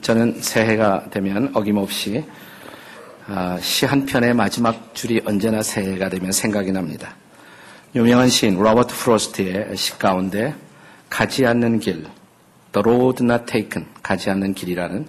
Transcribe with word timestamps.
저는 0.00 0.40
새해가 0.40 1.10
되면 1.10 1.50
어김없이 1.54 2.24
아, 3.26 3.58
시한 3.60 4.06
편의 4.06 4.34
마지막 4.34 4.94
줄이 4.94 5.20
언제나 5.24 5.62
새해가 5.62 6.08
되면 6.08 6.30
생각이 6.32 6.70
납니다. 6.72 7.16
유명한 7.94 8.28
시인 8.28 8.56
로버트 8.56 8.94
프로스트의 8.94 9.76
시 9.76 9.98
가운데 9.98 10.54
가지 11.10 11.44
않는 11.46 11.80
길, 11.80 12.04
The 12.72 12.82
Road 12.82 13.24
Not 13.24 13.46
Taken, 13.46 13.88
가지 14.02 14.30
않는 14.30 14.54
길이라는 14.54 15.06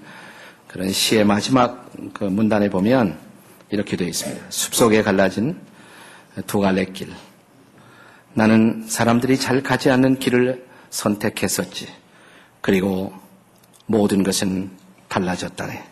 그런 0.68 0.92
시의 0.92 1.24
마지막 1.24 1.92
그 2.14 2.24
문단에 2.24 2.70
보면 2.70 3.18
이렇게 3.70 3.96
되어 3.96 4.08
있습니다. 4.08 4.46
숲속에 4.50 5.02
갈라진 5.04 5.56
두 6.48 6.60
갈래 6.60 6.86
길. 6.86 7.14
나는 8.34 8.86
사람들이 8.88 9.38
잘 9.38 9.62
가지 9.62 9.90
않는 9.92 10.18
길을 10.18 10.66
선택했었지. 10.90 11.88
그리고 12.62 13.23
모든 13.86 14.24
것은 14.24 14.72
달라졌다네. 15.08 15.84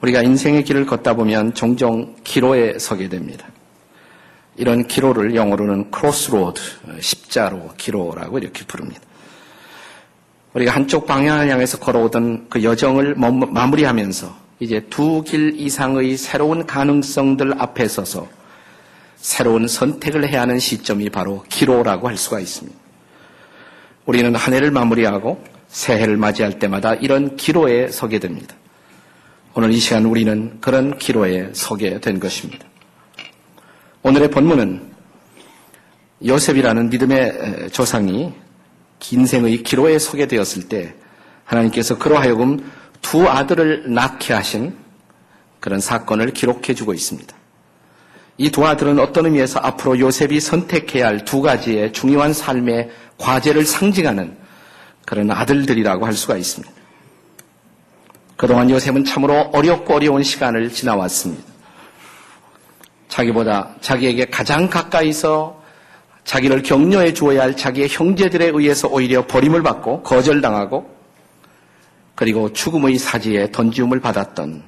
우리가 0.00 0.22
인생의 0.22 0.64
길을 0.64 0.86
걷다 0.86 1.14
보면 1.14 1.54
종종 1.54 2.16
기로에 2.24 2.78
서게 2.78 3.08
됩니다. 3.08 3.46
이런 4.56 4.86
기로를 4.86 5.34
영어로는 5.34 5.90
crossroad, 5.90 6.60
십자로 7.00 7.72
기로라고 7.76 8.38
이렇게 8.38 8.64
부릅니다. 8.64 9.00
우리가 10.54 10.72
한쪽 10.72 11.06
방향을 11.06 11.48
향해서 11.48 11.78
걸어오던 11.78 12.48
그 12.48 12.62
여정을 12.62 13.14
마무리하면서 13.14 14.34
이제 14.58 14.80
두 14.90 15.22
길 15.22 15.58
이상의 15.58 16.16
새로운 16.16 16.66
가능성들 16.66 17.60
앞에 17.60 17.88
서서 17.88 18.28
새로운 19.16 19.68
선택을 19.68 20.28
해야 20.28 20.42
하는 20.42 20.58
시점이 20.58 21.10
바로 21.10 21.44
기로라고 21.48 22.08
할 22.08 22.16
수가 22.16 22.40
있습니다. 22.40 22.76
우리는 24.06 24.34
한 24.34 24.54
해를 24.54 24.70
마무리하고 24.70 25.42
새해를 25.70 26.16
맞이할 26.16 26.58
때마다 26.58 26.94
이런 26.94 27.36
기로에 27.36 27.88
서게 27.88 28.18
됩니다. 28.18 28.54
오늘 29.54 29.72
이 29.72 29.78
시간 29.78 30.04
우리는 30.04 30.58
그런 30.60 30.98
기로에 30.98 31.50
서게 31.54 32.00
된 32.00 32.20
것입니다. 32.20 32.66
오늘의 34.02 34.30
본문은 34.30 34.90
요셉이라는 36.26 36.90
믿음의 36.90 37.70
조상이 37.72 38.32
인생의 39.10 39.62
기로에 39.62 39.98
서게 39.98 40.26
되었을 40.26 40.68
때 40.68 40.94
하나님께서 41.44 41.98
그로 41.98 42.18
하여금 42.18 42.70
두 43.00 43.28
아들을 43.28 43.92
낳게 43.94 44.34
하신 44.34 44.74
그런 45.58 45.80
사건을 45.80 46.32
기록해 46.32 46.74
주고 46.74 46.92
있습니다. 46.92 47.34
이 48.38 48.50
두 48.50 48.66
아들은 48.66 48.98
어떤 48.98 49.26
의미에서 49.26 49.60
앞으로 49.60 49.98
요셉이 49.98 50.40
선택해야 50.40 51.06
할 51.06 51.24
두 51.24 51.42
가지의 51.42 51.92
중요한 51.92 52.32
삶의 52.32 52.90
과제를 53.18 53.64
상징하는 53.66 54.36
그런 55.10 55.28
아들들이라고 55.28 56.06
할 56.06 56.12
수가 56.12 56.36
있습니다. 56.36 56.72
그동안 58.36 58.70
요셉은 58.70 59.04
참으로 59.04 59.50
어렵고 59.52 59.94
어려운 59.94 60.22
시간을 60.22 60.70
지나왔습니다. 60.70 61.42
자기보다 63.08 63.74
자기에게 63.80 64.26
가장 64.26 64.70
가까이서 64.70 65.60
자기를 66.22 66.62
격려해 66.62 67.12
주어야 67.12 67.42
할 67.42 67.56
자기의 67.56 67.88
형제들에 67.88 68.52
의해서 68.54 68.86
오히려 68.86 69.26
버림을 69.26 69.64
받고 69.64 70.04
거절당하고 70.04 70.88
그리고 72.14 72.52
죽음의 72.52 72.96
사지에 72.98 73.50
던지움을 73.50 73.98
받았던 73.98 74.62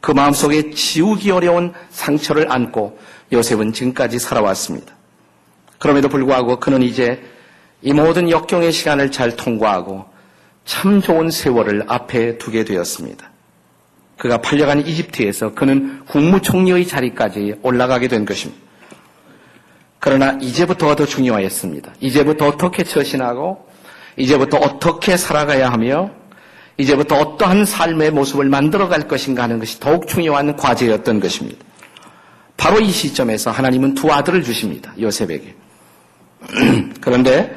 그 0.00 0.12
마음속에 0.12 0.70
지우기 0.70 1.32
어려운 1.32 1.74
상처를 1.90 2.50
안고 2.50 2.98
요셉은 3.30 3.74
지금까지 3.74 4.20
살아왔습니다. 4.20 4.94
그럼에도 5.78 6.08
불구하고 6.08 6.58
그는 6.60 6.80
이제 6.80 7.22
이 7.82 7.92
모든 7.92 8.30
역경의 8.30 8.72
시간을 8.72 9.10
잘 9.10 9.36
통과하고 9.36 10.04
참 10.64 11.00
좋은 11.00 11.30
세월을 11.30 11.84
앞에 11.88 12.38
두게 12.38 12.64
되었습니다. 12.64 13.30
그가 14.18 14.38
팔려간 14.42 14.86
이집트에서 14.86 15.54
그는 15.54 16.04
국무총리의 16.06 16.86
자리까지 16.86 17.54
올라가게 17.62 18.08
된 18.08 18.26
것입니다. 18.26 18.60
그러나 19.98 20.38
이제부터가 20.40 20.94
더 20.94 21.06
중요했습니다. 21.06 21.94
이제부터 22.00 22.46
어떻게 22.46 22.84
처신하고 22.84 23.66
이제부터 24.16 24.58
어떻게 24.58 25.16
살아가야 25.16 25.70
하며 25.70 26.10
이제부터 26.76 27.16
어떠한 27.16 27.64
삶의 27.64 28.10
모습을 28.12 28.48
만들어갈 28.48 29.08
것인가 29.08 29.42
하는 29.42 29.58
것이 29.58 29.80
더욱 29.80 30.06
중요한 30.06 30.56
과제였던 30.56 31.20
것입니다. 31.20 31.64
바로 32.56 32.80
이 32.80 32.90
시점에서 32.90 33.50
하나님은 33.50 33.94
두 33.94 34.12
아들을 34.12 34.42
주십니다. 34.42 34.92
요셉에게. 34.98 35.54
그런데 37.00 37.54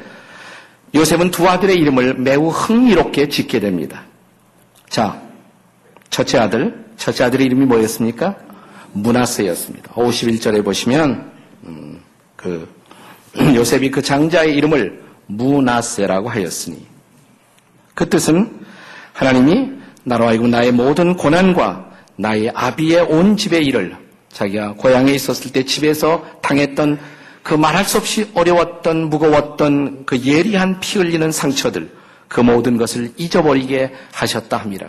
요셉은 0.94 1.30
두 1.30 1.48
아들의 1.48 1.76
이름을 1.76 2.14
매우 2.14 2.48
흥미롭게 2.48 3.28
짓게 3.28 3.60
됩니다. 3.60 4.04
자, 4.88 5.20
첫째 6.10 6.38
아들, 6.38 6.84
첫째 6.96 7.24
아들의 7.24 7.46
이름이 7.46 7.66
뭐였습니까? 7.66 8.36
문하세였습니다. 8.92 9.92
51절에 9.92 10.64
보시면 10.64 11.32
음, 11.66 12.00
그 12.36 12.68
요셉이 13.54 13.90
그 13.90 14.02
장자의 14.02 14.54
이름을 14.54 15.02
문하세라고 15.26 16.28
하였으니 16.28 16.86
그 17.94 18.08
뜻은 18.08 18.60
하나님이 19.12 19.72
나로 20.04 20.26
하여금 20.26 20.50
나의 20.50 20.70
모든 20.70 21.16
고난과 21.16 21.90
나의 22.16 22.50
아비의 22.54 23.02
온 23.02 23.36
집의 23.36 23.64
일을 23.66 23.96
자기가 24.30 24.74
고향에 24.74 25.12
있었을 25.12 25.52
때 25.52 25.64
집에서 25.64 26.24
당했던 26.42 26.98
그 27.44 27.52
말할 27.52 27.84
수 27.84 27.98
없이 27.98 28.30
어려웠던 28.34 29.10
무거웠던 29.10 30.06
그 30.06 30.18
예리한 30.18 30.80
피 30.80 30.98
흘리는 30.98 31.30
상처들 31.30 31.90
그 32.26 32.40
모든 32.40 32.78
것을 32.78 33.12
잊어버리게 33.18 33.92
하셨다 34.12 34.56
합니다. 34.56 34.88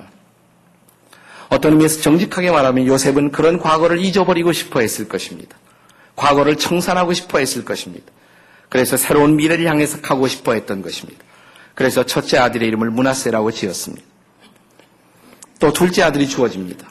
어떤 1.49 1.73
의미에서 1.73 2.01
정직하게 2.01 2.51
말하면 2.51 2.87
요셉은 2.87 3.31
그런 3.31 3.59
과거를 3.59 3.99
잊어버리고 3.99 4.53
싶어 4.53 4.79
했을 4.79 5.09
것입니다. 5.09 5.57
과거를 6.15 6.55
청산하고 6.55 7.11
싶어 7.11 7.39
했을 7.39 7.65
것입니다. 7.65 8.05
그래서 8.69 8.95
새로운 8.95 9.35
미래를 9.35 9.65
향해서 9.65 9.99
가고 9.99 10.29
싶어 10.29 10.53
했던 10.53 10.81
것입니다. 10.81 11.21
그래서 11.75 12.05
첫째 12.05 12.37
아들의 12.37 12.65
이름을 12.69 12.89
문하세라고 12.89 13.51
지었습니다. 13.51 14.03
또 15.59 15.73
둘째 15.73 16.03
아들이 16.03 16.27
주어집니다. 16.29 16.89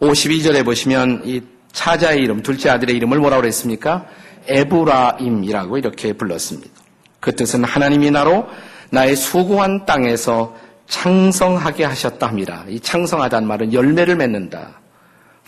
52절에 0.00 0.64
보시면 0.64 1.22
이 1.24 1.40
차자의 1.70 2.18
이름, 2.18 2.42
둘째 2.42 2.68
아들의 2.68 2.96
이름을 2.96 3.18
뭐라고 3.18 3.42
그랬습니까? 3.42 4.08
에브라임이라고 4.46 5.78
이렇게 5.78 6.12
불렀습니다. 6.12 6.70
그 7.20 7.34
뜻은 7.34 7.64
하나님이 7.64 8.10
나로 8.10 8.48
나의 8.90 9.16
수고한 9.16 9.86
땅에서 9.86 10.56
창성하게 10.86 11.84
하셨다 11.84 12.26
합니다. 12.26 12.64
이 12.68 12.78
창성하다는 12.80 13.48
말은 13.48 13.72
열매를 13.72 14.16
맺는다. 14.16 14.80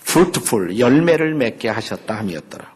fruitful, 0.00 0.78
열매를 0.78 1.34
맺게 1.34 1.68
하셨다 1.68 2.16
함이었더라. 2.16 2.74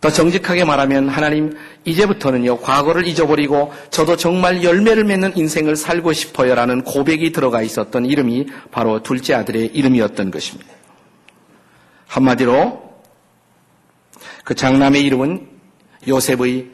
더 0.00 0.10
정직하게 0.10 0.64
말하면 0.64 1.08
하나님 1.08 1.56
이제부터는요 1.84 2.58
과거를 2.60 3.06
잊어버리고 3.06 3.72
저도 3.90 4.16
정말 4.16 4.64
열매를 4.64 5.04
맺는 5.04 5.36
인생을 5.36 5.76
살고 5.76 6.12
싶어요라는 6.14 6.84
고백이 6.84 7.32
들어가 7.32 7.60
있었던 7.60 8.06
이름이 8.06 8.46
바로 8.70 9.02
둘째 9.02 9.34
아들의 9.34 9.66
이름이었던 9.66 10.30
것입니다. 10.30 10.70
한마디로 12.06 12.89
그 14.50 14.56
장남의 14.56 15.02
이름은 15.02 15.46
요셉의 16.08 16.70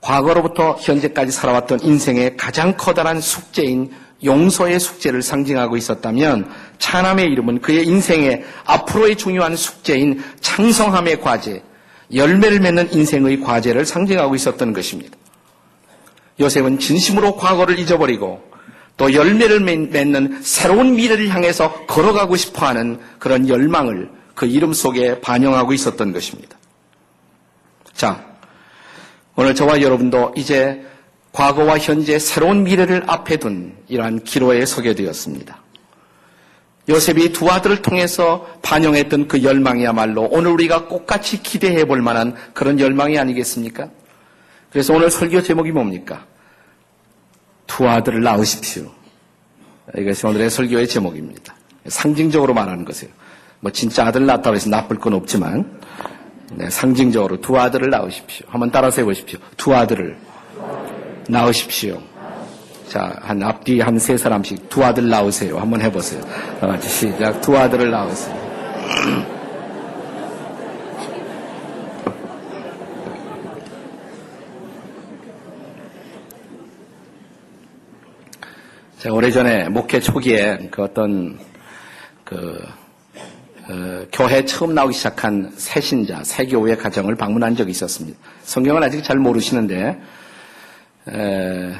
과거로부터 0.00 0.76
현재까지 0.78 1.32
살아왔던 1.32 1.80
인생의 1.82 2.36
가장 2.36 2.76
커다란 2.76 3.20
숙제인 3.20 3.90
용서의 4.22 4.78
숙제를 4.78 5.20
상징하고 5.20 5.76
있었다면 5.76 6.48
차남의 6.78 7.24
이름은 7.32 7.60
그의 7.60 7.88
인생의 7.88 8.44
앞으로의 8.66 9.16
중요한 9.16 9.56
숙제인 9.56 10.22
창성함의 10.38 11.20
과제, 11.20 11.64
열매를 12.14 12.60
맺는 12.60 12.92
인생의 12.92 13.40
과제를 13.40 13.84
상징하고 13.84 14.36
있었던 14.36 14.72
것입니다. 14.72 15.16
요셉은 16.38 16.78
진심으로 16.78 17.34
과거를 17.34 17.80
잊어버리고 17.80 18.44
또 18.96 19.12
열매를 19.12 19.58
맺는 19.58 20.38
새로운 20.42 20.94
미래를 20.94 21.30
향해서 21.30 21.86
걸어가고 21.86 22.36
싶어 22.36 22.66
하는 22.66 23.00
그런 23.18 23.48
열망을 23.48 24.08
그 24.36 24.46
이름 24.46 24.72
속에 24.72 25.20
반영하고 25.20 25.72
있었던 25.72 26.12
것입니다. 26.12 26.61
자, 27.94 28.24
오늘 29.36 29.54
저와 29.54 29.80
여러분도 29.80 30.34
이제 30.36 30.84
과거와 31.32 31.78
현재 31.78 32.18
새로운 32.18 32.64
미래를 32.64 33.04
앞에 33.06 33.38
둔 33.38 33.74
이러한 33.88 34.24
기로에 34.24 34.66
서게 34.66 34.94
되었습니다. 34.94 35.58
요셉이 36.88 37.32
두 37.32 37.48
아들을 37.50 37.80
통해서 37.80 38.46
반영했던 38.62 39.28
그 39.28 39.42
열망이야말로 39.42 40.28
오늘 40.30 40.50
우리가 40.50 40.88
똑같이 40.88 41.42
기대해 41.42 41.84
볼 41.84 42.02
만한 42.02 42.34
그런 42.54 42.80
열망이 42.80 43.18
아니겠습니까? 43.18 43.88
그래서 44.70 44.92
오늘 44.94 45.10
설교 45.10 45.42
제목이 45.42 45.70
뭡니까? 45.70 46.26
두 47.66 47.88
아들을 47.88 48.20
낳으십시오. 48.22 48.90
이것이 49.96 50.26
오늘의 50.26 50.50
설교의 50.50 50.88
제목입니다. 50.88 51.54
상징적으로 51.86 52.52
말하는 52.52 52.84
것이에요. 52.84 53.12
뭐 53.60 53.70
진짜 53.70 54.06
아들 54.06 54.26
낳았다고 54.26 54.56
해서 54.56 54.68
나쁠 54.68 54.98
건 54.98 55.14
없지만 55.14 55.80
네, 56.54 56.68
상징적으로 56.70 57.40
두 57.40 57.58
아들을 57.58 57.88
낳으십시오. 57.90 58.46
한번 58.48 58.70
따라서 58.70 59.00
해보십시오. 59.02 59.38
두 59.56 59.74
아들을 59.74 60.16
낳으십시오. 61.28 62.00
자, 62.88 63.16
한 63.22 63.42
앞뒤 63.42 63.80
한 63.80 63.98
세 63.98 64.16
사람씩 64.18 64.68
두 64.68 64.84
아들 64.84 65.08
낳으세요. 65.08 65.58
한번 65.58 65.80
해보세요. 65.80 66.20
어, 66.60 66.76
시작. 66.80 67.40
두 67.40 67.56
아들을 67.56 67.90
낳으세요. 67.90 68.42
제가 78.98 79.14
오래전에 79.14 79.68
목회 79.68 79.98
초기에 80.00 80.68
그 80.70 80.82
어떤 80.82 81.38
그 82.24 82.62
어, 83.68 84.06
교회 84.12 84.44
처음 84.44 84.74
나오기 84.74 84.94
시작한 84.94 85.52
새신자, 85.56 86.24
새교우의 86.24 86.78
가정을 86.78 87.14
방문한 87.14 87.54
적이 87.56 87.70
있었습니다. 87.70 88.18
성경을 88.42 88.82
아직 88.82 89.04
잘 89.04 89.16
모르시는데, 89.18 90.00
에, 91.08 91.72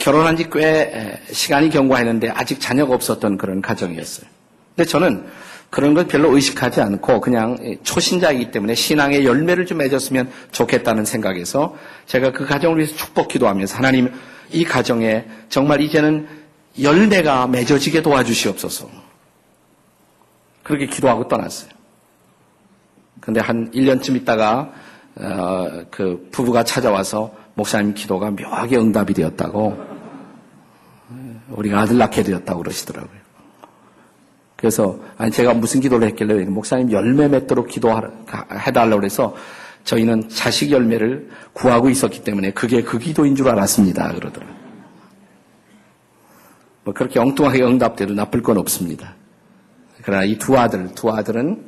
결혼한 0.00 0.36
지 0.36 0.48
꽤 0.50 1.20
시간이 1.30 1.70
경과했는데 1.70 2.30
아직 2.30 2.58
자녀가 2.60 2.94
없었던 2.94 3.36
그런 3.36 3.60
가정이었어요. 3.62 4.26
근데 4.74 4.88
저는 4.88 5.24
그런 5.70 5.94
걸 5.94 6.06
별로 6.06 6.34
의식하지 6.34 6.80
않고 6.80 7.20
그냥 7.20 7.56
초신자이기 7.82 8.50
때문에 8.50 8.74
신앙의 8.74 9.24
열매를 9.24 9.66
좀 9.66 9.78
맺었으면 9.78 10.30
좋겠다는 10.52 11.04
생각에서 11.04 11.76
제가 12.06 12.32
그 12.32 12.46
가정을 12.46 12.78
위해서 12.78 12.96
축복 12.96 13.28
기도하면서 13.28 13.76
하나님 13.76 14.12
이 14.50 14.64
가정에 14.64 15.24
정말 15.48 15.80
이제는 15.80 16.26
열매가 16.80 17.48
맺어지게 17.48 18.02
도와주시옵소서. 18.02 18.88
그렇게 20.64 20.86
기도하고 20.86 21.28
떠났어요. 21.28 21.70
근데 23.20 23.40
한 23.40 23.70
1년쯤 23.70 24.16
있다가 24.16 24.72
어, 25.16 25.84
그 25.90 26.28
부부가 26.32 26.64
찾아와서 26.64 27.32
목사님 27.54 27.94
기도가 27.94 28.32
묘하게 28.32 28.76
응답이 28.78 29.14
되었다고 29.14 29.94
우리가 31.50 31.80
아들 31.80 31.98
낳게 31.98 32.24
되었다고 32.24 32.62
그러시더라고요. 32.62 33.24
그래서 34.56 34.98
아니 35.18 35.30
제가 35.30 35.54
무슨 35.54 35.80
기도를 35.80 36.08
했길래 36.08 36.44
목사님 36.46 36.90
열매 36.90 37.28
맺도록 37.28 37.68
기도해달라고 37.68 38.96
그래서 38.96 39.36
저희는 39.84 40.30
자식 40.30 40.70
열매를 40.70 41.30
구하고 41.52 41.90
있었기 41.90 42.24
때문에 42.24 42.52
그게 42.52 42.82
그 42.82 42.98
기도인 42.98 43.36
줄 43.36 43.48
알았습니다. 43.48 44.14
그러더라고요. 44.14 44.56
뭐 46.84 46.94
그렇게 46.94 47.18
엉뚱하게 47.20 47.62
응답돼도 47.62 48.14
나쁠 48.14 48.42
건 48.42 48.56
없습니다. 48.58 49.14
그러나 50.04 50.24
이 50.24 50.36
두 50.36 50.56
아들, 50.58 50.94
두 50.94 51.10
아들은 51.10 51.64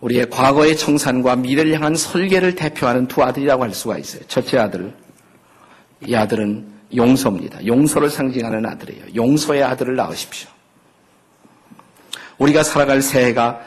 우리의 0.00 0.30
과거의 0.30 0.76
청산과 0.76 1.36
미래를 1.36 1.74
향한 1.74 1.94
설계를 1.94 2.54
대표하는 2.54 3.06
두 3.06 3.22
아들이라고 3.22 3.62
할 3.62 3.74
수가 3.74 3.98
있어요. 3.98 4.22
첫째 4.28 4.58
아들, 4.58 4.94
이 6.06 6.14
아들은 6.14 6.66
용서입니다. 6.94 7.66
용서를 7.66 8.10
상징하는 8.10 8.66
아들이에요. 8.66 9.14
용서의 9.14 9.62
아들을 9.62 9.94
낳으십시오. 9.94 10.48
우리가 12.38 12.62
살아갈 12.62 13.02
새해가 13.02 13.60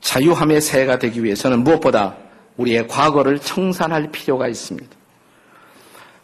자유함의 0.00 0.60
새해가 0.60 0.98
되기 0.98 1.22
위해서는 1.22 1.62
무엇보다 1.62 2.16
우리의 2.56 2.88
과거를 2.88 3.38
청산할 3.38 4.10
필요가 4.10 4.48
있습니다. 4.48 4.88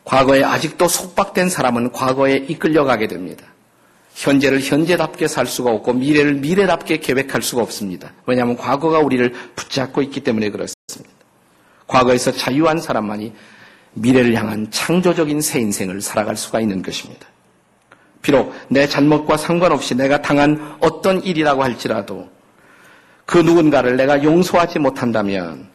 과거에 0.04 0.42
아직도 0.42 0.88
속박된 0.88 1.50
사람은 1.50 1.92
과거에 1.92 2.36
이끌려가게 2.36 3.06
됩니다. 3.06 3.44
현재를 4.14 4.60
현재답게 4.60 5.28
살 5.28 5.46
수가 5.46 5.70
없고 5.70 5.94
미래를 5.94 6.34
미래답게 6.34 6.98
계획할 6.98 7.42
수가 7.42 7.62
없습니다. 7.62 8.12
왜냐하면 8.26 8.56
과거가 8.56 8.98
우리를 8.98 9.32
붙잡고 9.56 10.02
있기 10.02 10.20
때문에 10.20 10.50
그렇습니다. 10.50 11.10
과거에서 11.86 12.32
자유한 12.32 12.80
사람만이 12.80 13.32
미래를 13.94 14.34
향한 14.34 14.70
창조적인 14.70 15.40
새 15.40 15.60
인생을 15.60 16.00
살아갈 16.00 16.36
수가 16.36 16.60
있는 16.60 16.82
것입니다. 16.82 17.26
비록 18.22 18.54
내 18.68 18.86
잘못과 18.86 19.36
상관없이 19.36 19.94
내가 19.94 20.20
당한 20.20 20.76
어떤 20.80 21.22
일이라고 21.22 21.62
할지라도 21.62 22.28
그 23.24 23.38
누군가를 23.38 23.96
내가 23.96 24.22
용서하지 24.22 24.78
못한다면 24.78 25.68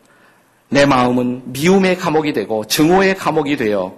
내 0.69 0.85
마음은 0.85 1.53
미움의 1.53 1.97
감옥이 1.97 2.33
되고 2.33 2.65
증오의 2.65 3.15
감옥이 3.15 3.57
되어 3.57 3.97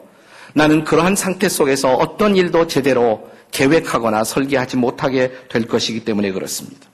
나는 0.54 0.84
그러한 0.84 1.16
상태 1.16 1.50
속에서 1.50 1.94
어떤 1.94 2.36
일도 2.36 2.68
제대로 2.68 3.30
계획하거나 3.51 4.23
설계하지 4.23 4.77
못하게 4.77 5.31
될 5.49 5.67
것이기 5.67 6.05
때문에 6.05 6.31
그렇습니다. 6.31 6.88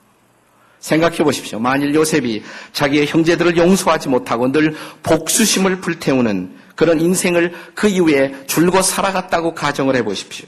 생각해 0.80 1.18
보십시오. 1.18 1.60
만일 1.60 1.96
요셉이 1.96 2.44
자기의 2.74 3.08
형제들을 3.08 3.56
용서하지 3.56 4.10
못하고 4.10 4.52
늘 4.52 4.76
복수심을 5.02 5.80
불태우는 5.80 6.56
그런 6.76 7.00
인생을 7.00 7.54
그 7.74 7.88
이후에 7.88 8.34
줄곧 8.48 8.82
살아갔다고 8.82 9.54
가정을 9.54 9.96
해 9.96 10.04
보십시오. 10.04 10.48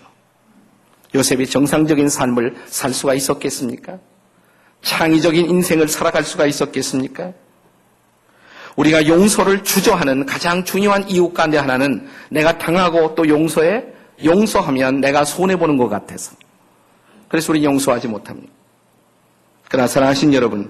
요셉이 1.13 1.48
정상적인 1.48 2.10
삶을 2.10 2.56
살 2.66 2.94
수가 2.94 3.13
있었겠습니까? 3.13 4.00
창의적인 4.81 5.50
인생을 5.50 5.88
살아갈 5.88 6.24
수가 6.24 6.46
있었겠습니까? 6.46 7.31
우리가 8.75 9.08
용서를 9.08 9.63
주저하는 9.63 10.25
가장 10.25 10.66
중요한 10.66 11.08
이유 11.10 11.30
가운데 11.30 11.58
하나는 11.58 12.08
내가 12.30 12.58
당하고 12.58 13.16
또 13.16 13.28
용서에 13.28 13.95
용서하면 14.24 15.02
내가 15.02 15.24
손해보는 15.24 15.78
것 15.78 15.90
같아서. 15.90 16.36
그래서 17.28 17.52
우리 17.52 17.64
용서하지 17.64 18.08
못합니다. 18.08 18.52
그러나 19.70 19.88
사랑하신 19.88 20.34
여러분, 20.34 20.70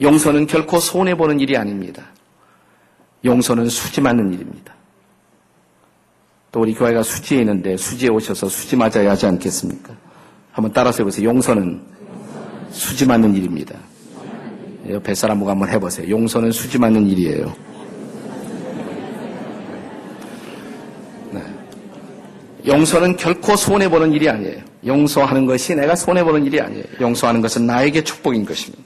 용서는 0.00 0.46
결코 0.46 0.78
손해보는 0.78 1.40
일이 1.40 1.56
아닙니다. 1.56 2.04
용서는 3.24 3.68
수지 3.68 4.00
맞는 4.00 4.32
일입니다. 4.32 4.74
또 6.52 6.60
우리 6.60 6.74
교회가 6.74 7.02
수지에 7.02 7.40
있는데 7.40 7.76
수지에 7.76 8.08
오셔서 8.08 8.48
수지 8.48 8.76
맞아야 8.76 9.10
하지 9.10 9.26
않겠습니까? 9.26 9.92
한번 10.52 10.72
따라서 10.72 10.98
해보세요. 10.98 11.28
용서는 11.28 11.82
수지 12.70 13.06
맞는 13.06 13.34
일입니다. 13.34 13.76
옆에 14.88 15.14
사람 15.14 15.38
보고 15.38 15.50
한번 15.50 15.68
해보세요. 15.68 16.08
용서는 16.08 16.52
수지 16.52 16.78
맞는 16.78 17.06
일이에요. 17.08 17.54
용서는 22.68 23.16
결코 23.16 23.56
손해보는 23.56 24.12
일이 24.12 24.28
아니에요. 24.28 24.62
용서하는 24.86 25.46
것이 25.46 25.74
내가 25.74 25.96
손해보는 25.96 26.46
일이 26.46 26.60
아니에요. 26.60 26.84
용서하는 27.00 27.40
것은 27.40 27.66
나에게 27.66 28.04
축복인 28.04 28.44
것입니다. 28.44 28.84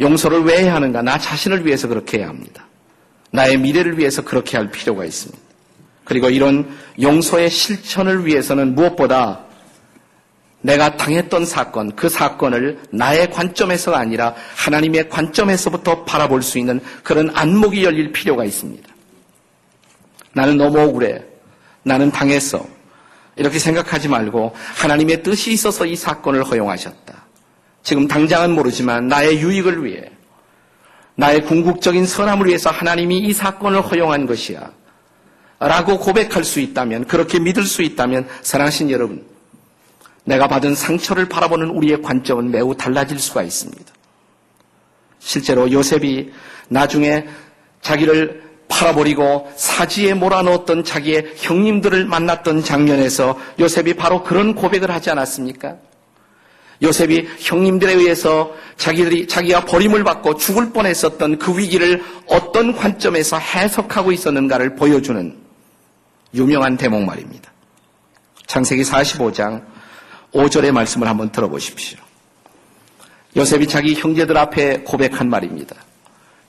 용서를 0.00 0.42
왜 0.42 0.68
하는가? 0.68 1.02
나 1.02 1.18
자신을 1.18 1.66
위해서 1.66 1.88
그렇게 1.88 2.18
해야 2.18 2.28
합니다. 2.28 2.66
나의 3.32 3.58
미래를 3.58 3.98
위해서 3.98 4.22
그렇게 4.22 4.56
할 4.56 4.70
필요가 4.70 5.04
있습니다. 5.04 5.40
그리고 6.04 6.28
이런 6.28 6.68
용서의 7.00 7.50
실천을 7.50 8.26
위해서는 8.26 8.74
무엇보다 8.74 9.44
내가 10.62 10.96
당했던 10.96 11.46
사건, 11.46 11.94
그 11.96 12.08
사건을 12.10 12.80
나의 12.90 13.30
관점에서가 13.30 13.98
아니라 13.98 14.34
하나님의 14.56 15.08
관점에서부터 15.08 16.04
바라볼 16.04 16.42
수 16.42 16.58
있는 16.58 16.80
그런 17.02 17.30
안목이 17.34 17.82
열릴 17.84 18.12
필요가 18.12 18.44
있습니다. 18.44 18.86
나는 20.34 20.58
너무 20.58 20.80
억울해. 20.80 21.29
나는 21.82 22.10
당했어. 22.10 22.66
이렇게 23.36 23.58
생각하지 23.58 24.08
말고 24.08 24.54
하나님의 24.76 25.22
뜻이 25.22 25.52
있어서 25.52 25.86
이 25.86 25.96
사건을 25.96 26.44
허용하셨다. 26.44 27.14
지금 27.82 28.06
당장은 28.06 28.52
모르지만 28.52 29.08
나의 29.08 29.40
유익을 29.40 29.84
위해 29.84 30.10
나의 31.20 31.44
궁극적인 31.44 32.06
선함을 32.06 32.46
위해서 32.46 32.70
하나님이 32.70 33.18
이 33.18 33.32
사건을 33.32 33.82
허용한 33.82 34.26
것이야. 34.26 34.72
라고 35.58 35.98
고백할 35.98 36.42
수 36.44 36.60
있다면, 36.60 37.06
그렇게 37.06 37.38
믿을 37.38 37.64
수 37.64 37.82
있다면, 37.82 38.26
사랑하신 38.40 38.90
여러분, 38.90 39.26
내가 40.24 40.48
받은 40.48 40.74
상처를 40.74 41.28
바라보는 41.28 41.68
우리의 41.68 42.00
관점은 42.00 42.50
매우 42.50 42.74
달라질 42.74 43.18
수가 43.18 43.42
있습니다. 43.42 43.92
실제로 45.18 45.70
요셉이 45.70 46.32
나중에 46.68 47.28
자기를 47.82 48.49
팔아버리고 48.70 49.52
사지에 49.56 50.14
몰아넣었던 50.14 50.84
자기의 50.84 51.34
형님들을 51.36 52.06
만났던 52.06 52.62
장면에서 52.64 53.38
요셉이 53.58 53.94
바로 53.94 54.22
그런 54.22 54.54
고백을 54.54 54.90
하지 54.90 55.10
않았습니까? 55.10 55.76
요셉이 56.82 57.28
형님들에 57.38 57.92
의해서 57.92 58.54
자기들이 58.78 59.28
자기가 59.28 59.66
버림을 59.66 60.02
받고 60.02 60.36
죽을 60.36 60.72
뻔했었던 60.72 61.38
그 61.38 61.58
위기를 61.58 62.02
어떤 62.26 62.74
관점에서 62.74 63.36
해석하고 63.36 64.12
있었는가를 64.12 64.76
보여주는 64.76 65.36
유명한 66.32 66.78
대목 66.78 67.02
말입니다. 67.04 67.52
창세기 68.46 68.82
45장 68.82 69.62
5절의 70.32 70.70
말씀을 70.70 71.06
한번 71.06 71.30
들어보십시오. 71.30 71.98
요셉이 73.36 73.68
자기 73.68 73.94
형제들 73.94 74.36
앞에 74.38 74.80
고백한 74.80 75.28
말입니다. 75.28 75.76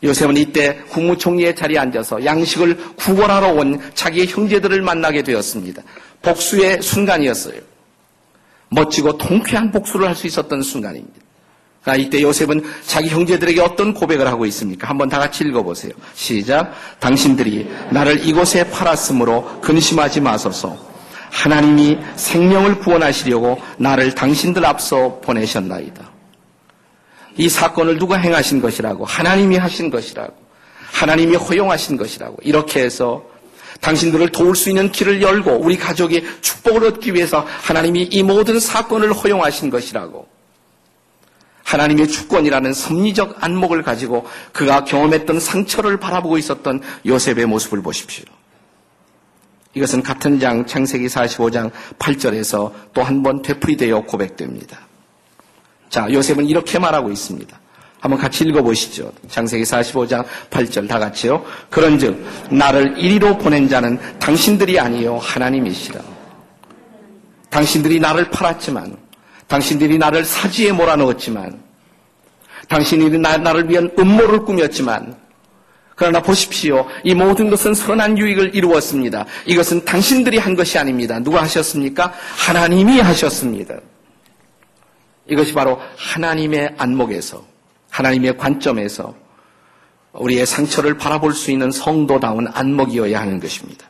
요셉은 0.03 0.37
이때 0.37 0.79
국무총리의 0.89 1.55
자리에 1.55 1.77
앉아서 1.77 2.25
양식을 2.25 2.95
구걸하러 2.95 3.53
온 3.53 3.79
자기의 3.93 4.27
형제들을 4.27 4.81
만나게 4.81 5.21
되었습니다. 5.23 5.83
복수의 6.21 6.81
순간이었어요. 6.81 7.59
멋지고 8.69 9.17
통쾌한 9.17 9.71
복수를 9.71 10.07
할 10.07 10.15
수 10.15 10.27
있었던 10.27 10.61
순간입니다. 10.61 11.21
이때 11.97 12.21
요셉은 12.21 12.63
자기 12.85 13.09
형제들에게 13.09 13.59
어떤 13.59 13.93
고백을 13.93 14.27
하고 14.27 14.45
있습니까? 14.45 14.87
한번 14.87 15.09
다 15.09 15.17
같이 15.17 15.43
읽어보세요. 15.43 15.91
시작. 16.13 16.73
당신들이 16.99 17.67
나를 17.89 18.25
이곳에 18.25 18.69
팔았으므로 18.69 19.61
근심하지 19.61 20.21
마소서. 20.21 20.77
하나님이 21.31 21.97
생명을 22.17 22.79
구원하시려고 22.79 23.59
나를 23.77 24.13
당신들 24.13 24.63
앞서 24.65 25.19
보내셨나이다. 25.21 26.10
이 27.37 27.49
사건을 27.49 27.97
누가 27.97 28.17
행하신 28.17 28.61
것이라고 28.61 29.05
하나님이 29.05 29.57
하신 29.57 29.89
것이라고 29.89 30.33
하나님이 30.91 31.35
허용하신 31.35 31.97
것이라고 31.97 32.37
이렇게 32.43 32.81
해서 32.81 33.23
당신들을 33.79 34.29
도울 34.29 34.55
수 34.55 34.69
있는 34.69 34.91
길을 34.91 35.21
열고 35.21 35.59
우리 35.61 35.77
가족이 35.77 36.23
축복을 36.41 36.85
얻기 36.85 37.13
위해서 37.15 37.45
하나님이 37.61 38.03
이 38.03 38.21
모든 38.23 38.59
사건을 38.59 39.13
허용하신 39.13 39.69
것이라고 39.69 40.27
하나님의 41.63 42.09
주권이라는 42.09 42.73
섭리적 42.73 43.37
안목을 43.43 43.81
가지고 43.81 44.27
그가 44.51 44.83
경험했던 44.83 45.39
상처를 45.39 45.97
바라보고 45.97 46.37
있었던 46.37 46.81
요셉의 47.05 47.45
모습을 47.45 47.81
보십시오. 47.81 48.25
이것은 49.73 50.03
같은 50.03 50.39
장 50.39 50.65
창세기 50.65 51.07
45장 51.07 51.71
8절에서 51.97 52.73
또 52.93 53.01
한 53.03 53.23
번 53.23 53.41
되풀이되어 53.41 54.01
고백됩니다. 54.01 54.79
자, 55.91 56.07
요셉은 56.09 56.47
이렇게 56.47 56.79
말하고 56.79 57.11
있습니다. 57.11 57.59
한번 57.99 58.19
같이 58.19 58.45
읽어보시죠. 58.45 59.11
창세기 59.27 59.63
45장 59.63 60.25
8절 60.49 60.87
다 60.87 60.97
같이요. 60.97 61.45
그런즉 61.69 62.25
나를 62.49 62.97
이리로 62.97 63.37
보낸 63.37 63.69
자는 63.69 63.99
당신들이 64.17 64.79
아니요 64.79 65.17
하나님이시라. 65.17 66.01
당신들이 67.51 67.99
나를 67.99 68.31
팔았지만 68.31 68.97
당신들이 69.47 69.97
나를 69.97 70.23
사지에 70.23 70.71
몰아넣었지만 70.71 71.61
당신들이 72.69 73.19
나, 73.19 73.37
나를 73.37 73.69
위한 73.69 73.91
음모를 73.99 74.45
꾸몄지만 74.45 75.13
그러나 75.95 76.21
보십시오. 76.21 76.87
이 77.03 77.13
모든 77.13 77.49
것은 77.49 77.73
선한 77.73 78.17
유익을 78.17 78.55
이루었습니다. 78.55 79.25
이것은 79.45 79.83
당신들이 79.83 80.37
한 80.37 80.55
것이 80.55 80.79
아닙니다. 80.79 81.19
누가 81.19 81.43
하셨습니까? 81.43 82.13
하나님이 82.37 83.01
하셨습니다. 83.01 83.75
이것이 85.27 85.53
바로 85.53 85.79
하나님의 85.97 86.75
안목에서, 86.77 87.45
하나님의 87.89 88.37
관점에서 88.37 89.13
우리의 90.13 90.45
상처를 90.45 90.97
바라볼 90.97 91.33
수 91.33 91.51
있는 91.51 91.71
성도다운 91.71 92.47
안목이어야 92.53 93.19
하는 93.19 93.39
것입니다. 93.39 93.87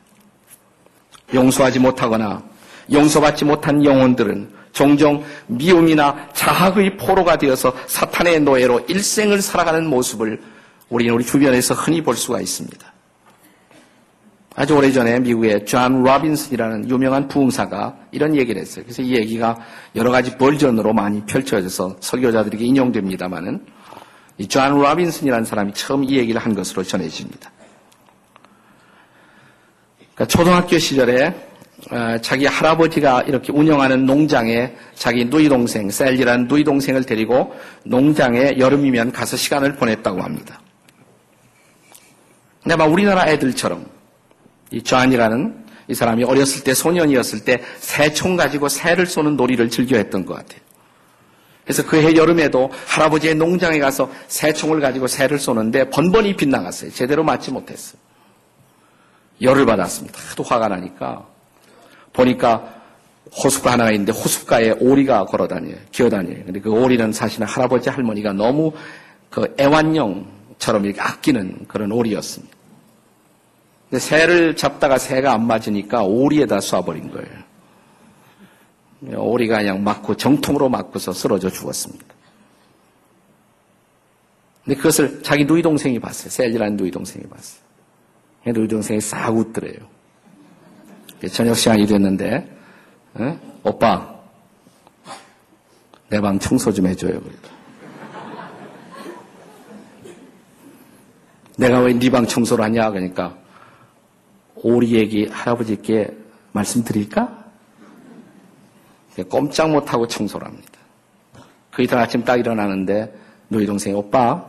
용서하지 1.33 1.79
못하거나 1.79 2.43
용서받지 2.91 3.45
못한 3.45 3.83
영혼들은 3.83 4.51
종종 4.73 5.23
미움이나 5.47 6.29
자학의 6.33 6.97
포로가 6.97 7.37
되어서 7.37 7.75
사탄의 7.87 8.41
노예로 8.41 8.81
일생을 8.87 9.41
살아가는 9.41 9.85
모습을 9.87 10.41
우리는 10.89 11.13
우리 11.13 11.25
주변에서 11.25 11.73
흔히 11.73 12.01
볼 12.01 12.15
수가 12.15 12.41
있습니다. 12.41 12.90
아주 14.53 14.75
오래전에 14.75 15.19
미국의 15.19 15.65
존 15.65 16.03
로빈슨이라는 16.03 16.89
유명한 16.89 17.27
부흥사가 17.27 17.95
이런 18.11 18.35
얘기를 18.35 18.59
했어요. 18.59 18.83
그래서 18.83 19.01
이 19.01 19.15
얘기가 19.15 19.57
여러 19.95 20.11
가지 20.11 20.37
버전으로 20.37 20.93
많이 20.93 21.25
펼쳐져서 21.25 21.97
설교자들에게 22.01 22.63
인용됩니다만은 22.65 23.65
이 24.37 24.46
존 24.46 24.73
로빈슨이라는 24.81 25.45
사람이 25.45 25.73
처음 25.73 26.03
이 26.03 26.17
얘기를 26.17 26.41
한 26.41 26.53
것으로 26.53 26.83
전해집니다. 26.83 27.49
그러니까 30.15 30.25
초등학교 30.25 30.77
시절에 30.77 31.33
어, 31.89 32.17
자기 32.21 32.45
할아버지가 32.45 33.23
이렇게 33.23 33.51
운영하는 33.51 34.05
농장에 34.05 34.75
자기 34.93 35.25
누이 35.25 35.49
동생 35.49 35.89
셀리라는 35.89 36.47
누이 36.47 36.63
동생을 36.63 37.05
데리고 37.05 37.55
농장에 37.85 38.55
여름이면 38.59 39.13
가서 39.13 39.37
시간을 39.37 39.75
보냈다고 39.77 40.21
합니다. 40.21 40.59
근데 42.61 42.75
아마 42.75 42.85
우리나라 42.85 43.27
애들처럼 43.27 43.85
이 44.71 44.81
조안이라는 44.81 45.65
이 45.87 45.93
사람이 45.93 46.23
어렸을 46.23 46.63
때 46.63 46.73
소년이었을 46.73 47.43
때 47.43 47.61
새총 47.79 48.37
가지고 48.37 48.69
새를 48.69 49.05
쏘는 49.05 49.35
놀이를 49.35 49.69
즐겨했던 49.69 50.25
것 50.25 50.35
같아요. 50.35 50.61
그래서 51.63 51.85
그해 51.85 52.15
여름에도 52.15 52.71
할아버지의 52.87 53.35
농장에 53.35 53.79
가서 53.79 54.09
새총을 54.27 54.79
가지고 54.79 55.07
새를 55.07 55.37
쏘는데 55.37 55.89
번번이 55.89 56.35
빗나갔어요. 56.35 56.91
제대로 56.91 57.23
맞지 57.23 57.51
못했어요. 57.51 57.99
열을 59.41 59.65
받았습니다. 59.65 60.19
하도 60.29 60.43
화가 60.43 60.67
나니까 60.69 61.25
보니까 62.13 62.81
호숫가 63.31 63.73
하나가 63.73 63.91
있는데 63.91 64.11
호숫가에 64.11 64.71
오리가 64.79 65.25
걸어다녀요. 65.25 65.75
기어다녀요. 65.91 66.43
근데 66.45 66.59
그 66.59 66.69
오리는 66.69 67.11
사실은 67.13 67.47
할아버지 67.47 67.89
할머니가 67.89 68.33
너무 68.33 68.73
그 69.29 69.53
애완용처럼 69.59 70.85
이렇게 70.85 70.99
아끼는 70.99 71.65
그런 71.67 71.91
오리였습니다. 71.91 72.60
근데 73.91 73.99
새를 73.99 74.55
잡다가 74.55 74.97
새가 74.97 75.33
안 75.33 75.45
맞으니까 75.45 76.03
오리에다 76.03 76.59
쏴버린 76.59 77.11
거예요. 77.11 77.41
오리가 79.21 79.57
그냥 79.57 79.83
맞고 79.83 80.15
정통으로 80.15 80.69
맞고서 80.69 81.11
쓰러져 81.11 81.49
죽었습니다. 81.49 82.05
근데 84.63 84.77
그것을 84.77 85.21
자기 85.23 85.43
누이 85.43 85.61
동생이 85.61 85.99
봤어요. 85.99 86.29
셀리라는 86.29 86.77
누이 86.77 86.89
동생이 86.89 87.25
봤어요. 87.25 87.61
누이 88.45 88.67
동생이 88.69 89.01
싹 89.01 89.29
웃더래요. 89.35 89.75
저녁 91.33 91.55
시간이 91.55 91.85
됐는데, 91.85 92.47
에? 93.19 93.39
오빠, 93.63 94.15
내 96.09 96.19
방 96.21 96.39
청소 96.39 96.71
좀 96.71 96.87
해줘요. 96.87 97.19
내가 101.57 101.79
왜 101.81 101.93
네 101.93 102.09
방 102.09 102.25
청소를 102.25 102.63
하냐? 102.65 102.89
그러니까, 102.91 103.37
오리 104.63 104.93
얘기 104.93 105.27
할아버지께 105.27 106.15
말씀드릴까? 106.51 107.41
꼼짝 109.29 109.69
못하고 109.71 110.07
청소를 110.07 110.47
합니다. 110.47 110.71
그 111.71 111.83
이튿 111.83 111.93
아침 111.97 112.23
딱 112.23 112.37
일어나는데, 112.37 113.13
너희 113.47 113.65
동생이, 113.65 113.95
오빠, 113.95 114.45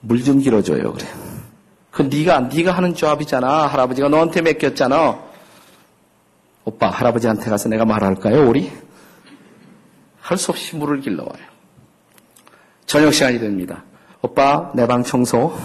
물 0.00 0.22
좀 0.22 0.38
길어줘요. 0.40 0.92
그래. 0.92 1.06
그 1.90 2.02
네가 2.02 2.40
네가 2.40 2.72
하는 2.72 2.94
조합이잖아. 2.94 3.66
할아버지가 3.66 4.08
너한테 4.08 4.40
맡겼잖아. 4.42 5.22
오빠, 6.64 6.88
할아버지한테 6.90 7.50
가서 7.50 7.68
내가 7.68 7.84
말할까요, 7.84 8.48
우리? 8.48 8.70
할 10.20 10.38
수 10.38 10.50
없이 10.52 10.76
물을 10.76 11.00
길러와요. 11.00 11.52
저녁 12.86 13.12
시간이 13.12 13.38
됩니다. 13.38 13.82
오빠, 14.22 14.70
내 14.74 14.86
방 14.86 15.02
청소. 15.02 15.56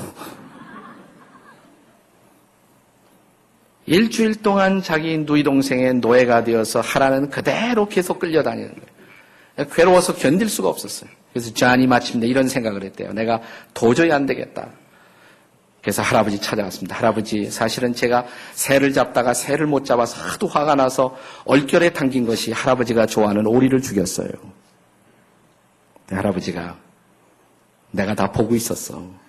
일주일 3.88 4.36
동안 4.36 4.84
자기 4.84 5.17
누이 5.17 5.44
동생의 5.44 5.96
노예가 5.96 6.44
되어서 6.44 6.82
하라는 6.82 7.29
그대로 7.29 7.88
계속 7.88 8.20
끌려다니는 8.20 8.70
거예요. 8.70 9.70
괴로워서 9.70 10.13
견딜 10.13 10.50
수가 10.50 10.67
없었어요. 10.67 11.10
그래서 11.34 11.53
잔이 11.53 11.88
마침내 11.88 12.27
이런 12.27 12.48
생각을 12.48 12.84
했대요. 12.84 13.13
내가 13.13 13.41
도저히 13.74 14.12
안 14.12 14.25
되겠다. 14.25 14.70
그래서 15.82 16.01
할아버지 16.01 16.38
찾아왔습니다. 16.39 16.98
할아버지, 16.98 17.50
사실은 17.50 17.94
제가 17.94 18.25
새를 18.53 18.91
잡다가 18.91 19.34
새를 19.34 19.67
못 19.67 19.86
잡아서 19.86 20.22
하도 20.22 20.48
화가 20.48 20.75
나서 20.75 21.15
얼결에 21.46 21.91
당긴 21.91 22.25
것이 22.25 22.51
할아버지가 22.51 23.06
좋아하는 23.06 23.48
오리를 23.48 23.82
죽였어요. 23.82 24.29
네, 26.10 26.15
할아버지가 26.17 26.77
내가 27.91 28.15
다 28.15 28.29
보고 28.32 28.53
있었어. 28.53 29.26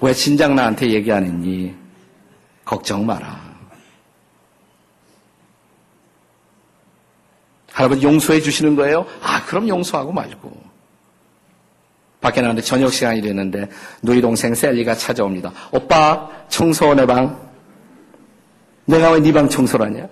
왜 0.00 0.12
진작 0.14 0.54
나한테 0.54 0.90
얘기 0.92 1.10
안 1.12 1.24
했니? 1.24 1.74
걱정 2.64 3.04
마라. 3.06 3.48
할아버지 7.72 8.04
용서해 8.04 8.40
주시는 8.40 8.76
거예요? 8.76 9.06
아, 9.22 9.44
그럼 9.46 9.68
용서하고 9.68 10.12
말고. 10.12 10.68
밖에 12.20 12.40
나갔는데 12.40 12.66
저녁 12.66 12.92
시간이 12.92 13.22
됐는데 13.22 13.68
누이 14.02 14.20
동생 14.20 14.54
셀리가 14.54 14.94
찾아옵니다. 14.96 15.52
오빠 15.72 16.28
청소 16.48 16.94
내 16.94 17.06
방. 17.06 17.48
내가 18.86 19.10
왜 19.12 19.20
네 19.20 19.32
방 19.32 19.48
청소를 19.48 19.86
하냐? 19.86 20.08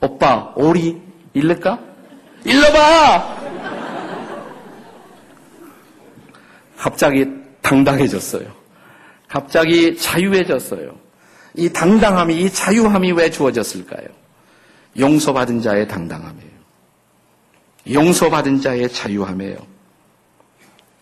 오빠 0.00 0.52
오리 0.56 1.00
일를까? 1.32 1.78
일러봐! 2.44 3.34
갑자기 6.76 7.26
당당해졌어요. 7.64 8.46
갑자기 9.26 9.96
자유해졌어요. 9.96 10.94
이 11.56 11.68
당당함이, 11.70 12.36
이 12.40 12.50
자유함이 12.52 13.12
왜 13.12 13.30
주어졌을까요? 13.30 14.06
용서받은 14.98 15.62
자의 15.62 15.88
당당함이에요. 15.88 16.54
용서받은 17.92 18.60
자의 18.60 18.88
자유함이에요. 18.88 19.56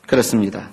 그렇습니다. 0.07 0.71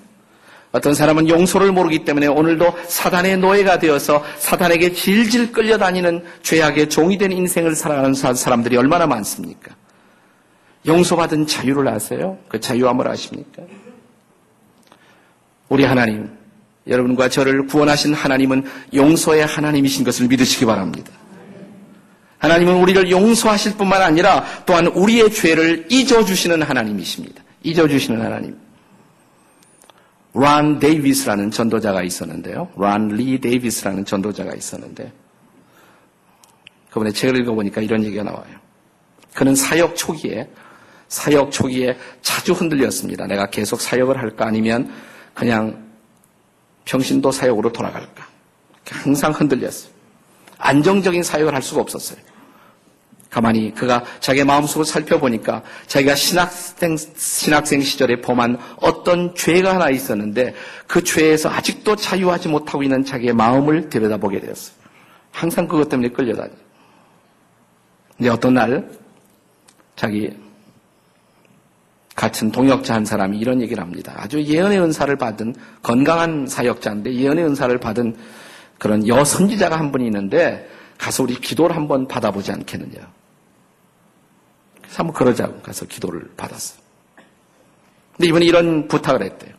어떤 0.72 0.94
사람은 0.94 1.28
용서를 1.28 1.72
모르기 1.72 2.04
때문에 2.04 2.28
오늘도 2.28 2.72
사단의 2.86 3.38
노예가 3.38 3.78
되어서 3.80 4.24
사단에게 4.38 4.92
질질 4.92 5.50
끌려다니는 5.50 6.24
죄악의 6.42 6.88
종이 6.88 7.18
된 7.18 7.32
인생을 7.32 7.74
살아가는 7.74 8.14
사람들이 8.14 8.76
얼마나 8.76 9.06
많습니까? 9.06 9.74
용서받은 10.86 11.46
자유를 11.46 11.88
아세요? 11.88 12.38
그 12.48 12.60
자유함을 12.60 13.08
아십니까? 13.08 13.64
우리 15.70 15.84
하나님, 15.84 16.28
여러분과 16.86 17.28
저를 17.28 17.66
구원하신 17.66 18.12
하나님은 18.12 18.64
용서의 18.92 19.46
하나님이신 19.46 20.04
것을 20.04 20.26
믿으시기 20.26 20.66
바랍니다. 20.66 21.10
하나님은 22.38 22.74
우리를 22.74 23.10
용서하실 23.10 23.76
뿐만 23.76 24.02
아니라 24.02 24.44
또한 24.66 24.86
우리의 24.88 25.30
죄를 25.30 25.86
잊어주시는 25.88 26.62
하나님이십니다. 26.62 27.42
잊어주시는 27.62 28.20
하나님. 28.20 28.56
란 30.32 30.78
데이비스라는 30.78 31.50
전도자가 31.50 32.02
있었는데요. 32.02 32.68
란 32.76 33.08
리 33.08 33.40
데이비스라는 33.40 34.04
전도자가 34.04 34.54
있었는데 34.54 35.12
그분의 36.90 37.12
책을 37.12 37.40
읽어보니까 37.40 37.80
이런 37.80 38.04
얘기가 38.04 38.22
나와요. 38.22 38.58
그는 39.34 39.54
사역 39.54 39.96
초기에 39.96 40.48
사역 41.08 41.50
초기에 41.52 41.96
자주 42.22 42.52
흔들렸습니다. 42.52 43.26
내가 43.26 43.50
계속 43.50 43.80
사역을 43.80 44.18
할까 44.18 44.46
아니면 44.46 44.90
그냥 45.34 45.90
평신도 46.84 47.30
사역으로 47.30 47.72
돌아갈까. 47.72 48.26
항상 48.90 49.32
흔들렸어요. 49.32 49.92
안정적인 50.58 51.22
사역을 51.22 51.54
할 51.54 51.62
수가 51.62 51.80
없었어요. 51.80 52.18
가만히 53.30 53.72
그가 53.72 54.04
자기 54.18 54.42
마음속을 54.42 54.84
살펴보니까 54.84 55.62
자기가 55.86 56.16
신학생, 56.16 56.96
신학생 56.96 57.80
시절에 57.80 58.20
범한 58.20 58.58
어떤 58.80 59.34
죄가 59.36 59.76
하나 59.76 59.88
있었는데 59.88 60.54
그 60.88 61.04
죄에서 61.04 61.48
아직도 61.48 61.94
자유하지 61.94 62.48
못하고 62.48 62.82
있는 62.82 63.04
자기의 63.04 63.32
마음을 63.34 63.88
들여다보게 63.88 64.40
되었어요. 64.40 64.74
항상 65.30 65.68
그것 65.68 65.88
때문에 65.88 66.08
끌려다니. 66.08 66.52
근데 68.16 68.30
어떤 68.30 68.54
날 68.54 68.90
자기 69.94 70.36
같은 72.20 72.52
동역자 72.52 72.94
한 72.94 73.06
사람이 73.06 73.38
이런 73.38 73.62
얘기를 73.62 73.82
합니다. 73.82 74.12
아주 74.14 74.42
예언의 74.42 74.78
은사를 74.78 75.16
받은 75.16 75.54
건강한 75.82 76.46
사역자인데 76.46 77.14
예언의 77.14 77.46
은사를 77.46 77.78
받은 77.78 78.14
그런 78.78 79.08
여선지자가 79.08 79.78
한 79.78 79.90
분이 79.90 80.04
있는데 80.04 80.68
가서 80.98 81.22
우리 81.22 81.34
기도를 81.36 81.74
한번 81.74 82.06
받아보지 82.06 82.52
않겠느냐. 82.52 83.10
그래서 84.82 84.96
한번 84.98 85.14
그러자고 85.14 85.62
가서 85.62 85.86
기도를 85.86 86.30
받았어요. 86.36 86.78
근데 88.18 88.28
이번에 88.28 88.44
이런 88.44 88.86
부탁을 88.86 89.22
했대요. 89.22 89.54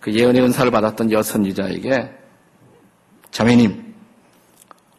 그 0.00 0.10
예언의 0.10 0.40
은사를 0.44 0.70
받았던 0.70 1.12
여선지자에게 1.12 2.10
자매님, 3.32 3.84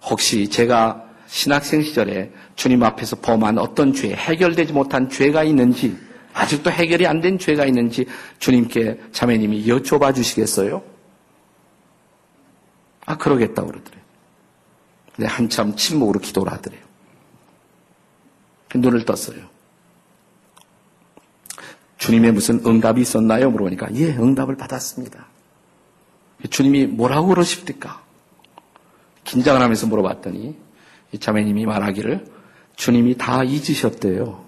혹시 0.04 0.48
제가 0.48 1.06
신학생 1.26 1.82
시절에 1.82 2.32
주님 2.56 2.84
앞에서 2.84 3.16
범한 3.16 3.58
어떤 3.58 3.94
죄, 3.94 4.14
해결되지 4.14 4.74
못한 4.74 5.10
죄가 5.10 5.44
있는지, 5.44 5.98
아직도 6.34 6.72
해결이 6.72 7.08
안 7.08 7.22
된 7.22 7.38
죄가 7.40 7.66
있는지 7.66 8.06
주님께 8.40 9.00
자매님이 9.12 9.66
여쭤봐 9.66 10.16
주시겠어요? 10.16 10.84
아, 13.06 13.18
그러겠다고 13.18 13.68
그러더래요. 13.68 14.02
근데 15.16 15.28
한참 15.28 15.76
침묵으로 15.76 16.20
기도를 16.20 16.52
하더래요. 16.54 16.82
눈을 18.76 19.04
떴어요. 19.06 19.50
주님의 21.98 22.32
무슨 22.32 22.62
응답이 22.66 23.02
있었나요? 23.02 23.50
물어보니까 23.52 23.94
예, 23.96 24.16
응답을 24.16 24.56
받았습니다. 24.56 25.28
주님이 26.50 26.86
뭐라고 26.88 27.28
그러십니까? 27.28 28.02
긴장을 29.26 29.60
하면서 29.62 29.86
물어봤더니 29.88 30.56
이 31.12 31.18
자매님이 31.20 31.66
말하기를 31.66 32.26
주님이 32.78 33.18
다 33.18 33.44
잊으셨대요. 33.44 34.46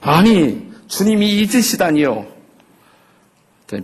아니, 0.00 0.70
주님이 0.86 1.40
잊으시다니요. 1.40 2.26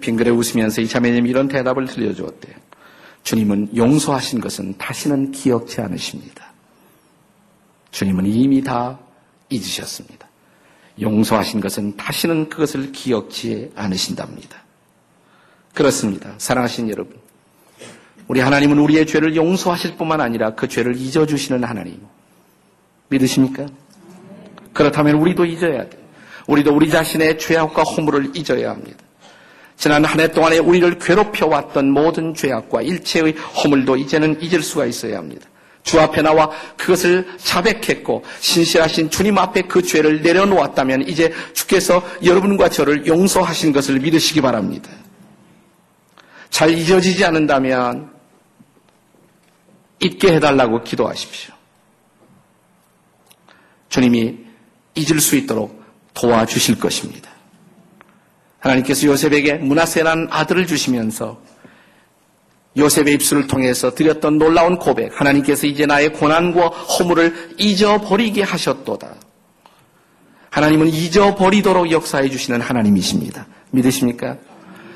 빙그레 0.00 0.30
웃으면서 0.30 0.80
이 0.80 0.88
자매님이 0.88 1.28
이런 1.28 1.48
대답을 1.48 1.86
들려주었대요. 1.86 2.54
주님은 3.22 3.76
용서하신 3.76 4.40
것은 4.40 4.78
다시는 4.78 5.32
기억지 5.32 5.80
않으십니다. 5.80 6.52
주님은 7.90 8.26
이미 8.26 8.62
다 8.62 8.98
잊으셨습니다. 9.50 10.28
용서하신 11.00 11.60
것은 11.60 11.96
다시는 11.96 12.48
그것을 12.48 12.92
기억지 12.92 13.72
않으신답니다. 13.74 14.62
그렇습니다. 15.74 16.34
사랑하신 16.38 16.90
여러분. 16.90 17.18
우리 18.28 18.40
하나님은 18.40 18.78
우리의 18.78 19.06
죄를 19.06 19.36
용서하실 19.36 19.96
뿐만 19.96 20.20
아니라 20.20 20.54
그 20.54 20.68
죄를 20.68 20.96
잊어주시는 20.96 21.64
하나님. 21.64 22.00
믿으십니까? 23.08 23.66
그렇다면 24.72 25.16
우리도 25.16 25.44
잊어야 25.44 25.88
돼. 25.88 26.03
우리도 26.46 26.74
우리 26.74 26.90
자신의 26.90 27.38
죄악과 27.38 27.82
허물을 27.82 28.36
잊어야 28.36 28.70
합니다. 28.70 28.98
지난 29.76 30.04
한 30.04 30.20
해 30.20 30.28
동안에 30.28 30.58
우리를 30.58 30.98
괴롭혀왔던 30.98 31.90
모든 31.90 32.34
죄악과 32.34 32.82
일체의 32.82 33.32
허물도 33.32 33.96
이제는 33.96 34.40
잊을 34.40 34.62
수가 34.62 34.86
있어야 34.86 35.18
합니다. 35.18 35.46
주 35.82 36.00
앞에 36.00 36.22
나와 36.22 36.50
그것을 36.76 37.26
자백했고 37.36 38.24
신실하신 38.40 39.10
주님 39.10 39.36
앞에 39.36 39.62
그 39.62 39.82
죄를 39.82 40.22
내려놓았다면 40.22 41.08
이제 41.08 41.32
주께서 41.52 42.02
여러분과 42.24 42.70
저를 42.70 43.06
용서하신 43.06 43.72
것을 43.72 44.00
믿으시기 44.00 44.40
바랍니다. 44.40 44.90
잘 46.48 46.70
잊어지지 46.70 47.24
않는다면 47.24 48.10
잊게 50.00 50.34
해달라고 50.34 50.82
기도하십시오. 50.84 51.52
주님이 53.90 54.38
잊을 54.94 55.20
수 55.20 55.36
있도록 55.36 55.83
도와주실 56.14 56.78
것입니다. 56.78 57.30
하나님께서 58.60 59.06
요셉에게 59.06 59.54
문하세라는 59.54 60.28
아들을 60.30 60.66
주시면서 60.66 61.40
요셉의 62.76 63.14
입술을 63.14 63.46
통해서 63.46 63.94
드렸던 63.94 64.38
놀라운 64.38 64.78
고백, 64.78 65.20
하나님께서 65.20 65.66
이제 65.66 65.86
나의 65.86 66.12
고난과 66.12 66.68
허물을 66.68 67.54
잊어버리게 67.58 68.42
하셨도다. 68.42 69.14
하나님은 70.50 70.88
잊어버리도록 70.88 71.90
역사해 71.90 72.30
주시는 72.30 72.60
하나님이십니다. 72.60 73.46
믿으십니까? 73.70 74.38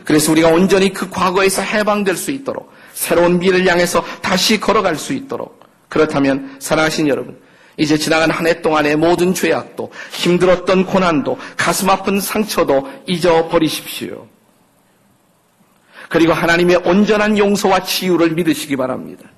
그래서 0.04 0.32
우리가 0.32 0.48
온전히 0.48 0.92
그 0.92 1.10
과거에서 1.10 1.62
해방될 1.62 2.16
수 2.16 2.30
있도록 2.30 2.72
새로운 2.94 3.38
미래를 3.38 3.66
향해서 3.68 4.02
다시 4.22 4.58
걸어갈 4.58 4.96
수 4.96 5.12
있도록 5.12 5.60
그렇다면 5.88 6.56
사랑하신 6.60 7.08
여러분 7.08 7.38
이제 7.78 7.96
지나간 7.96 8.30
한 8.30 8.46
해 8.46 8.60
동안의 8.60 8.96
모든 8.96 9.32
죄악도 9.32 9.90
힘들었던 10.12 10.84
고난도 10.84 11.38
가슴 11.56 11.88
아픈 11.88 12.20
상처도 12.20 12.88
잊어버리십시오. 13.06 14.26
그리고 16.08 16.32
하나님의 16.32 16.76
온전한 16.84 17.38
용서와 17.38 17.84
치유를 17.84 18.32
믿으시기 18.32 18.76
바랍니다. 18.76 19.28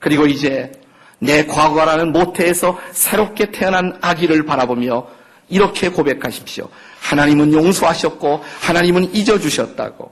그리고 0.00 0.26
이제 0.26 0.72
내 1.18 1.46
과거라는 1.46 2.12
모태에서 2.12 2.78
새롭게 2.92 3.52
태어난 3.52 3.96
아기를 4.00 4.44
바라보며 4.44 5.06
이렇게 5.48 5.88
고백하십시오. 5.90 6.68
하나님은 7.00 7.52
용서하셨고 7.52 8.42
하나님은 8.60 9.14
잊어주셨다고. 9.14 10.10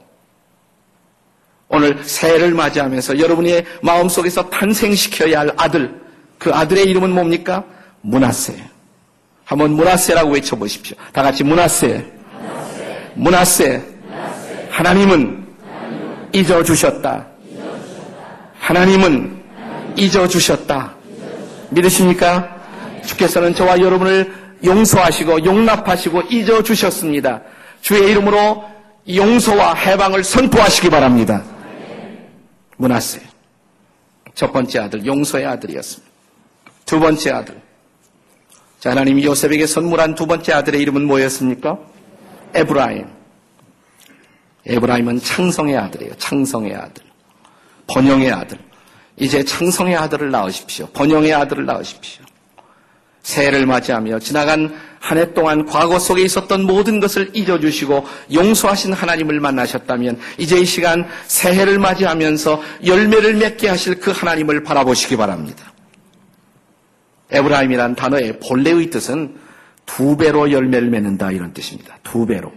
오늘 1.69 2.03
새해를 2.03 2.53
맞이하면서 2.53 3.19
여러분의 3.19 3.65
마음속에서 3.81 4.49
탄생시켜야 4.49 5.39
할 5.39 5.53
아들, 5.57 6.02
그 6.43 6.53
아들의 6.53 6.83
이름은 6.83 7.11
뭡니까? 7.11 7.63
문하세. 8.01 8.53
한번 9.45 9.71
문하세라고 9.71 10.31
외쳐보십시오. 10.31 10.97
다 11.13 11.23
같이 11.23 11.41
문하세. 11.41 12.05
문하세. 13.13 13.81
하나님은 14.69 15.47
잊어주셨다. 16.33 17.27
하나님은 18.59 19.41
잊어주셨다. 19.95 20.95
믿으십니까? 21.69 22.57
주께서는 23.05 23.55
저와 23.55 23.79
여러분을 23.79 24.33
용서하시고 24.65 25.45
용납하시고 25.45 26.23
잊어주셨습니다. 26.23 27.41
주의 27.81 28.11
이름으로 28.11 28.65
용서와 29.07 29.75
해방을 29.75 30.25
선포하시기 30.25 30.89
바랍니다. 30.89 31.41
문하세. 32.75 33.21
첫 34.35 34.51
번째 34.51 34.79
아들, 34.79 35.05
용서의 35.05 35.45
아들이었습니다. 35.45 36.12
두 36.85 36.99
번째 36.99 37.31
아들. 37.31 37.61
자, 38.79 38.91
하나님이 38.91 39.23
요셉에게 39.25 39.65
선물한 39.65 40.15
두 40.15 40.27
번째 40.27 40.53
아들의 40.53 40.81
이름은 40.81 41.05
뭐였습니까? 41.05 41.79
에브라임. 42.53 43.07
에브라임은 44.65 45.21
창성의 45.21 45.77
아들이에요. 45.77 46.13
창성의 46.17 46.75
아들. 46.75 47.03
번영의 47.87 48.31
아들. 48.31 48.57
이제 49.17 49.43
창성의 49.43 49.95
아들을 49.95 50.31
낳으십시오. 50.31 50.87
번영의 50.87 51.33
아들을 51.33 51.65
낳으십시오. 51.65 52.23
새해를 53.21 53.65
맞이하며 53.65 54.19
지나간 54.19 54.73
한 55.03 55.17
해 55.17 55.33
동안 55.33 55.65
과거 55.65 55.99
속에 55.99 56.21
있었던 56.21 56.63
모든 56.63 57.01
것을 57.01 57.29
잊어주시고 57.33 58.07
용서하신 58.33 58.93
하나님을 58.93 59.41
만나셨다면 59.41 60.17
이제 60.37 60.57
이 60.57 60.63
시간 60.63 61.05
새해를 61.27 61.77
맞이하면서 61.77 62.61
열매를 62.85 63.33
맺게 63.33 63.67
하실 63.67 63.99
그 63.99 64.11
하나님을 64.11 64.63
바라보시기 64.63 65.17
바랍니다. 65.17 65.72
에브라임이란 67.33 67.95
단어의 67.95 68.39
본래의 68.39 68.89
뜻은 68.89 69.35
두 69.85 70.15
배로 70.15 70.51
열매를 70.51 70.89
맺는다 70.89 71.31
이런 71.31 71.53
뜻입니다. 71.53 71.97
두 72.03 72.25
배로. 72.25 72.53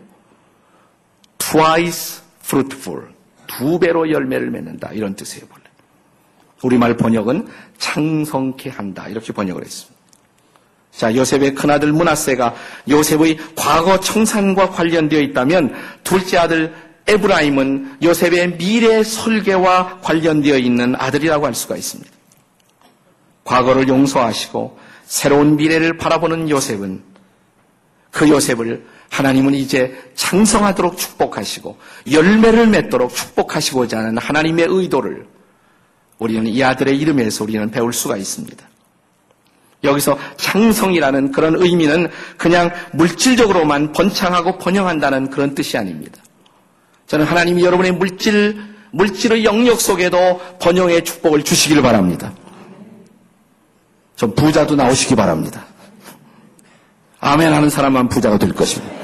twice 1.38 2.22
fruitful. 2.44 3.08
두 3.46 3.78
배로 3.78 4.10
열매를 4.10 4.50
맺는다. 4.50 4.90
이런 4.92 5.14
뜻이에요, 5.14 5.46
본래. 5.46 5.64
우리말 6.62 6.96
번역은 6.96 7.48
창성케 7.78 8.70
한다. 8.70 9.08
이렇게 9.08 9.32
번역을 9.32 9.64
했습니다. 9.64 9.96
자, 10.90 11.14
요셉의 11.14 11.54
큰아들 11.54 11.92
문하세가 11.92 12.54
요셉의 12.88 13.38
과거 13.54 14.00
청산과 14.00 14.70
관련되어 14.70 15.20
있다면 15.20 15.74
둘째 16.02 16.38
아들 16.38 16.74
에브라임은 17.06 17.98
요셉의 18.02 18.56
미래 18.56 19.02
설계와 19.02 20.00
관련되어 20.00 20.56
있는 20.56 20.94
아들이라고 20.96 21.46
할 21.46 21.54
수가 21.54 21.76
있습니다. 21.76 22.15
과거를 23.46 23.88
용서하시고 23.88 24.78
새로운 25.04 25.56
미래를 25.56 25.96
바라보는 25.96 26.50
요셉은 26.50 27.02
그 28.10 28.28
요셉을 28.28 28.84
하나님은 29.08 29.54
이제 29.54 29.96
창성하도록 30.14 30.98
축복하시고 30.98 31.78
열매를 32.10 32.66
맺도록 32.66 33.14
축복하시고자 33.14 33.98
하는 33.98 34.18
하나님의 34.18 34.66
의도를 34.68 35.26
우리는 36.18 36.46
이 36.46 36.62
아들의 36.62 36.98
이름에서 36.98 37.44
우리는 37.44 37.70
배울 37.70 37.92
수가 37.92 38.16
있습니다. 38.16 38.66
여기서 39.84 40.18
창성이라는 40.36 41.30
그런 41.30 41.54
의미는 41.56 42.08
그냥 42.36 42.72
물질적으로만 42.94 43.92
번창하고 43.92 44.58
번영한다는 44.58 45.30
그런 45.30 45.54
뜻이 45.54 45.76
아닙니다. 45.76 46.20
저는 47.06 47.26
하나님이 47.26 47.62
여러분의 47.64 47.92
물질, 47.92 48.60
물질의 48.90 49.44
영역 49.44 49.80
속에도 49.80 50.40
번영의 50.60 51.04
축복을 51.04 51.44
주시길 51.44 51.82
바랍니다. 51.82 52.32
좀 54.16 54.34
부자도 54.34 54.74
나오시기 54.74 55.14
바랍니다. 55.14 55.64
아멘 57.20 57.52
하는 57.52 57.70
사람만 57.70 58.08
부자가 58.08 58.38
될 58.38 58.52
것입니다. 58.52 58.96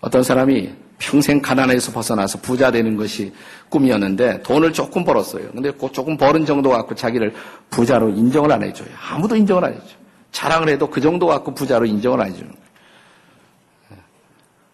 어떤 0.00 0.22
사람이 0.22 0.74
평생 0.98 1.40
가난에서 1.40 1.92
벗어나서 1.92 2.40
부자 2.40 2.70
되는 2.70 2.96
것이 2.96 3.32
꿈이었는데 3.68 4.42
돈을 4.42 4.72
조금 4.72 5.04
벌었어요. 5.04 5.50
근데 5.52 5.70
그 5.70 5.90
조금 5.92 6.16
벌은 6.16 6.46
정도 6.46 6.70
갖고 6.70 6.94
자기를 6.94 7.34
부자로 7.70 8.10
인정을 8.10 8.52
안 8.52 8.62
해줘요. 8.62 8.88
아무도 9.10 9.34
인정을 9.34 9.64
안 9.64 9.72
해줘. 9.72 9.84
자랑을 10.30 10.68
해도 10.68 10.88
그 10.90 11.00
정도 11.00 11.26
갖고 11.26 11.54
부자로 11.54 11.86
인정을 11.86 12.20
안 12.20 12.28
해주는 12.28 12.50
거예요. 12.50 12.64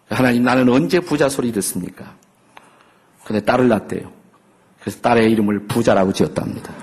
하나님 0.09 0.43
나는 0.43 0.67
언제 0.67 0.99
부자 0.99 1.29
소리 1.29 1.51
듣습니까? 1.51 2.20
근데 3.31 3.45
딸을 3.45 3.69
낳대요. 3.69 4.11
그래서 4.81 4.99
딸의 4.99 5.31
이름을 5.31 5.67
부자라고 5.67 6.11
지었답니다. 6.11 6.73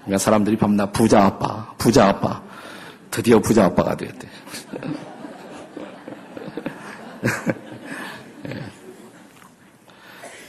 그러니까 0.00 0.18
사람들이 0.18 0.58
밤낮 0.58 0.92
부자 0.92 1.24
아빠, 1.24 1.72
부자 1.78 2.08
아빠. 2.08 2.42
드디어 3.10 3.40
부자 3.40 3.64
아빠가 3.64 3.96
되었대. 3.96 4.28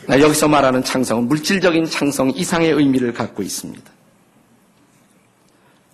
예. 0.10 0.20
여기서 0.22 0.50
말하는 0.50 0.84
창성은 0.84 1.30
물질적인 1.30 1.86
창성 1.86 2.32
이상의 2.32 2.72
의미를 2.72 3.14
갖고 3.14 3.42
있습니다. 3.42 3.90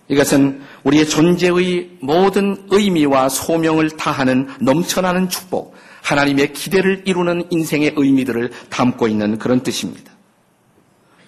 이것은 0.08 0.62
우리의 0.82 1.06
존재의 1.08 1.98
모든 2.00 2.66
의미와 2.70 3.28
소명을 3.28 3.90
다하는 3.90 4.48
넘쳐나는 4.60 5.28
축복, 5.28 5.76
하나님의 6.02 6.52
기대를 6.52 7.02
이루는 7.06 7.46
인생의 7.50 7.94
의미들을 7.96 8.50
담고 8.70 9.08
있는 9.08 9.38
그런 9.38 9.62
뜻입니다. 9.62 10.12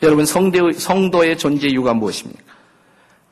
여러분, 0.03 0.25
성도의, 0.25 0.75
성도의 0.75 1.37
존재 1.39 1.69
이유가 1.69 1.93
무엇입니까? 1.95 2.51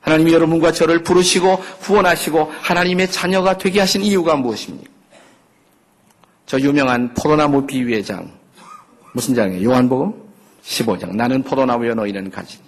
하나님이 0.01 0.33
여러분과 0.33 0.73
저를 0.73 1.03
부르시고 1.03 1.55
후원하시고 1.81 2.53
하나님의 2.61 3.11
자녀가 3.11 3.59
되게 3.59 3.81
하신 3.81 4.03
이유가 4.03 4.37
무엇입니까? 4.37 4.91
저 6.47 6.59
유명한 6.59 7.13
포도나무 7.15 7.67
비유의 7.67 8.05
장. 8.05 8.33
무슨 9.13 9.35
장이에요? 9.35 9.69
요한복음 9.69 10.13
15장. 10.63 11.15
나는 11.15 11.43
포도나무여 11.43 11.95
너희는 11.95 12.31
가지니. 12.31 12.63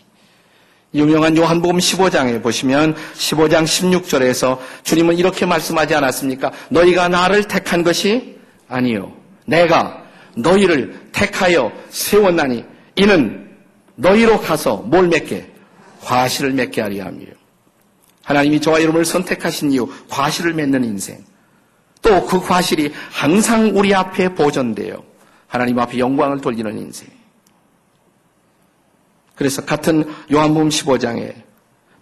유명한 0.93 1.37
요한복음 1.37 1.79
15장에 1.79 2.43
보시면 2.43 2.95
15장 3.15 3.65
16절에서 3.65 4.59
주님은 4.83 5.17
이렇게 5.17 5.47
말씀하지 5.47 5.95
않았습니까? 5.95 6.51
너희가 6.69 7.09
나를 7.09 7.45
택한 7.45 7.85
것이 7.85 8.40
아니요. 8.71 9.13
내가 9.47 10.03
너희를 10.37 11.09
택하여 11.13 11.71
세웠나니 11.91 12.65
이는 12.95 13.51
너희로 13.97 14.41
가서 14.41 14.77
뭘 14.77 15.09
맺게? 15.09 15.51
과실을 16.03 16.53
맺게 16.53 16.81
하리 16.81 17.01
함이요. 17.01 17.29
하나님이 18.23 18.61
저와 18.61 18.81
여러분을 18.81 19.05
선택하신 19.05 19.73
이유 19.73 19.89
과실을 20.09 20.55
맺는 20.55 20.85
인생. 20.85 21.23
또 22.03 22.25
그 22.27 22.41
과실이 22.41 22.93
항상 23.11 23.73
우리 23.77 23.95
앞에 23.95 24.35
보존되어 24.35 25.03
하나님 25.49 25.79
앞에 25.79 25.99
영광을 25.99 26.41
돌리는 26.41 26.79
인생. 26.79 27.09
그래서 29.35 29.65
같은 29.65 30.05
요한복음 30.33 30.69
15장에 30.69 31.35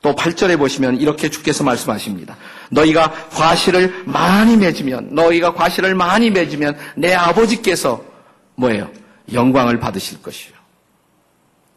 또 0.02 0.14
8절에 0.14 0.58
보시면 0.58 1.00
이렇게 1.00 1.28
주께서 1.28 1.64
말씀하십니다. 1.64 2.36
너희가 2.70 3.10
과실을 3.30 4.04
많이 4.06 4.56
맺으면 4.56 5.14
너희가 5.14 5.54
과실을 5.54 5.94
많이 5.94 6.30
맺으면 6.30 6.76
내 6.96 7.14
아버지께서 7.14 8.04
뭐예요? 8.56 8.90
영광을 9.32 9.78
받으실 9.78 10.22
것이요. 10.22 10.58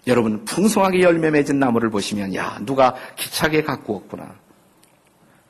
여러분 0.07 0.43
풍성하게 0.45 1.01
열매 1.01 1.29
맺은 1.29 1.59
나무를 1.59 1.89
보시면 1.89 2.33
야 2.35 2.59
누가 2.65 2.95
기차게 3.15 3.63
갖고 3.63 3.93
왔구나. 3.95 4.35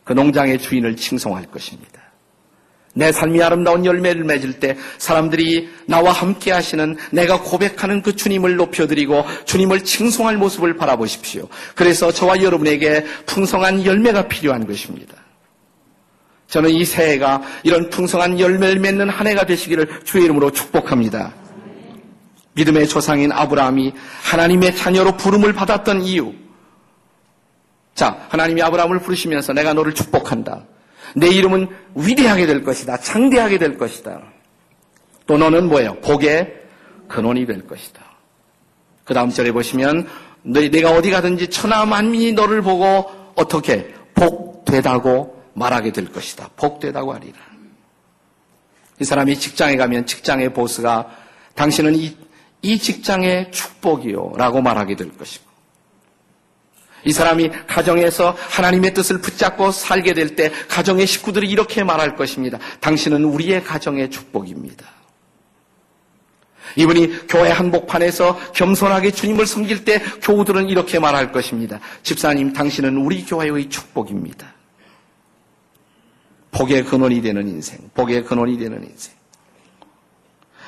그 0.03 0.13
농장의 0.13 0.59
주인을 0.59 0.95
칭송할 0.95 1.45
것입니다. 1.45 2.01
내 2.93 3.11
삶이 3.11 3.41
아름다운 3.41 3.85
열매를 3.85 4.25
맺을 4.25 4.59
때 4.59 4.77
사람들이 4.97 5.69
나와 5.85 6.11
함께 6.11 6.51
하시는 6.51 6.97
내가 7.11 7.41
고백하는 7.41 8.01
그 8.01 8.15
주님을 8.15 8.57
높여드리고 8.57 9.23
주님을 9.45 9.85
칭송할 9.85 10.35
모습을 10.37 10.75
바라보십시오. 10.75 11.47
그래서 11.75 12.11
저와 12.11 12.41
여러분에게 12.41 13.05
풍성한 13.25 13.85
열매가 13.85 14.27
필요한 14.27 14.67
것입니다. 14.67 15.15
저는 16.51 16.69
이 16.69 16.83
새해가 16.83 17.41
이런 17.63 17.89
풍성한 17.89 18.37
열매를 18.37 18.79
맺는 18.79 19.07
한 19.07 19.25
해가 19.25 19.45
되시기를 19.45 20.01
주의 20.03 20.25
이름으로 20.25 20.51
축복합니다. 20.51 21.33
믿음의 22.55 22.89
조상인 22.89 23.31
아브라함이 23.31 23.93
하나님의 24.23 24.75
자녀로 24.75 25.15
부름을 25.15 25.53
받았던 25.53 26.01
이유. 26.01 26.33
자, 27.95 28.25
하나님이 28.27 28.61
아브라함을 28.63 28.99
부르시면서 28.99 29.53
내가 29.53 29.73
너를 29.73 29.93
축복한다. 29.93 30.65
내 31.15 31.29
이름은 31.29 31.69
위대하게 31.95 32.45
될 32.45 32.63
것이다. 32.63 32.97
창대하게 32.97 33.57
될 33.57 33.77
것이다. 33.77 34.19
또 35.27 35.37
너는 35.37 35.69
뭐예요? 35.69 36.01
복의 36.01 36.53
근원이 37.07 37.45
될 37.45 37.65
것이다. 37.65 38.01
그 39.05 39.13
다음 39.13 39.29
절에 39.29 39.53
보시면 39.53 40.05
내가 40.43 40.91
어디 40.91 41.11
가든지 41.11 41.47
천하 41.47 41.85
만민이 41.85 42.33
너를 42.33 42.61
보고 42.61 43.09
어떻게 43.35 43.93
복되다고 44.15 45.40
말하게 45.53 45.91
될 45.91 46.11
것이다. 46.11 46.49
복되다고 46.55 47.13
하리라. 47.13 47.37
이 48.99 49.03
사람이 49.03 49.37
직장에 49.39 49.77
가면 49.77 50.05
직장의 50.05 50.53
보스가 50.53 51.09
당신은 51.55 51.95
이, 51.95 52.15
이 52.61 52.77
직장의 52.77 53.51
축복이요 53.51 54.33
라고 54.37 54.61
말하게 54.61 54.95
될 54.95 55.17
것이고 55.17 55.51
이 57.03 57.11
사람이 57.11 57.49
가정에서 57.67 58.35
하나님의 58.37 58.93
뜻을 58.93 59.19
붙잡고 59.21 59.71
살게 59.71 60.13
될 60.13 60.35
때 60.35 60.51
가정의 60.69 61.07
식구들이 61.07 61.49
이렇게 61.49 61.83
말할 61.83 62.15
것입니다. 62.15 62.59
당신은 62.79 63.23
우리의 63.23 63.63
가정의 63.63 64.11
축복입니다. 64.11 64.85
이분이 66.75 67.27
교회 67.27 67.49
한복판에서 67.49 68.53
겸손하게 68.53 69.11
주님을 69.11 69.45
섬길 69.45 69.83
때 69.83 69.99
교우들은 70.21 70.69
이렇게 70.69 70.99
말할 70.99 71.31
것입니다. 71.31 71.79
집사님, 72.03 72.53
당신은 72.53 72.97
우리 72.97 73.25
교회의 73.25 73.67
축복입니다. 73.67 74.53
복의 76.51 76.83
근원이 76.85 77.21
되는 77.21 77.47
인생, 77.47 77.79
복의 77.93 78.25
근원이 78.25 78.57
되는 78.57 78.83
인생. 78.83 79.13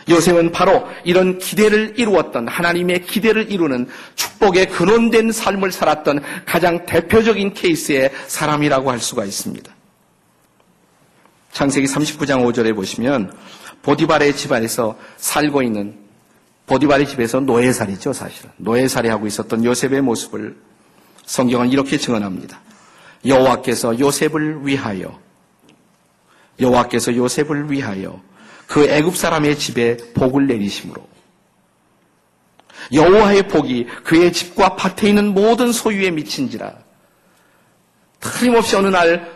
요셉은 0.10 0.52
바로 0.52 0.86
이런 1.04 1.38
기대를 1.38 1.93
이루었던 1.98 2.48
하나님의 2.48 3.06
기대를 3.06 3.52
이루는 3.52 3.88
축복의 4.15 4.69
근원된 4.69 5.32
삶을 5.32 5.72
살았던 5.72 6.22
가장 6.46 6.86
대표적인 6.86 7.54
케이스의 7.54 8.12
사람이라고 8.28 8.91
할 8.91 9.00
수가 9.00 9.24
있습니다. 9.24 9.74
창세기 11.52 11.88
39장 11.88 12.43
5절에 12.46 12.76
보시면 12.76 13.34
보디발의 13.84 14.36
집안에서 14.36 14.98
살고 15.17 15.62
있는 15.62 16.00
보디발의 16.65 17.08
집에서 17.08 17.39
노예살이죠, 17.41 18.13
사실은. 18.13 18.50
노예살이 18.58 19.10
하고 19.10 19.28
있었던 19.28 19.63
요셉의 19.63 20.02
모습을 20.02 20.56
성경은 21.26 21.72
이렇게 21.72 21.98
증언합니다. 21.98 22.60
여호와께서 23.26 24.00
요셉을 24.00 24.65
위하여 24.65 25.19
여호와께서 26.59 27.15
요셉을 27.15 27.71
위하여 27.71 28.21
그 28.67 28.85
애굽 28.85 29.17
사람의 29.17 29.57
집에 29.57 29.97
복을 30.13 30.47
내리심으로 30.47 31.07
여호와의 32.91 33.47
복이 33.47 33.85
그의 34.03 34.33
집과 34.33 34.75
밭에 34.75 35.09
있는 35.09 35.33
모든 35.33 35.71
소유에 35.71 36.11
미친지라 36.11 36.75
틀림없이 38.19 38.75
어느 38.75 38.87
날 38.87 39.31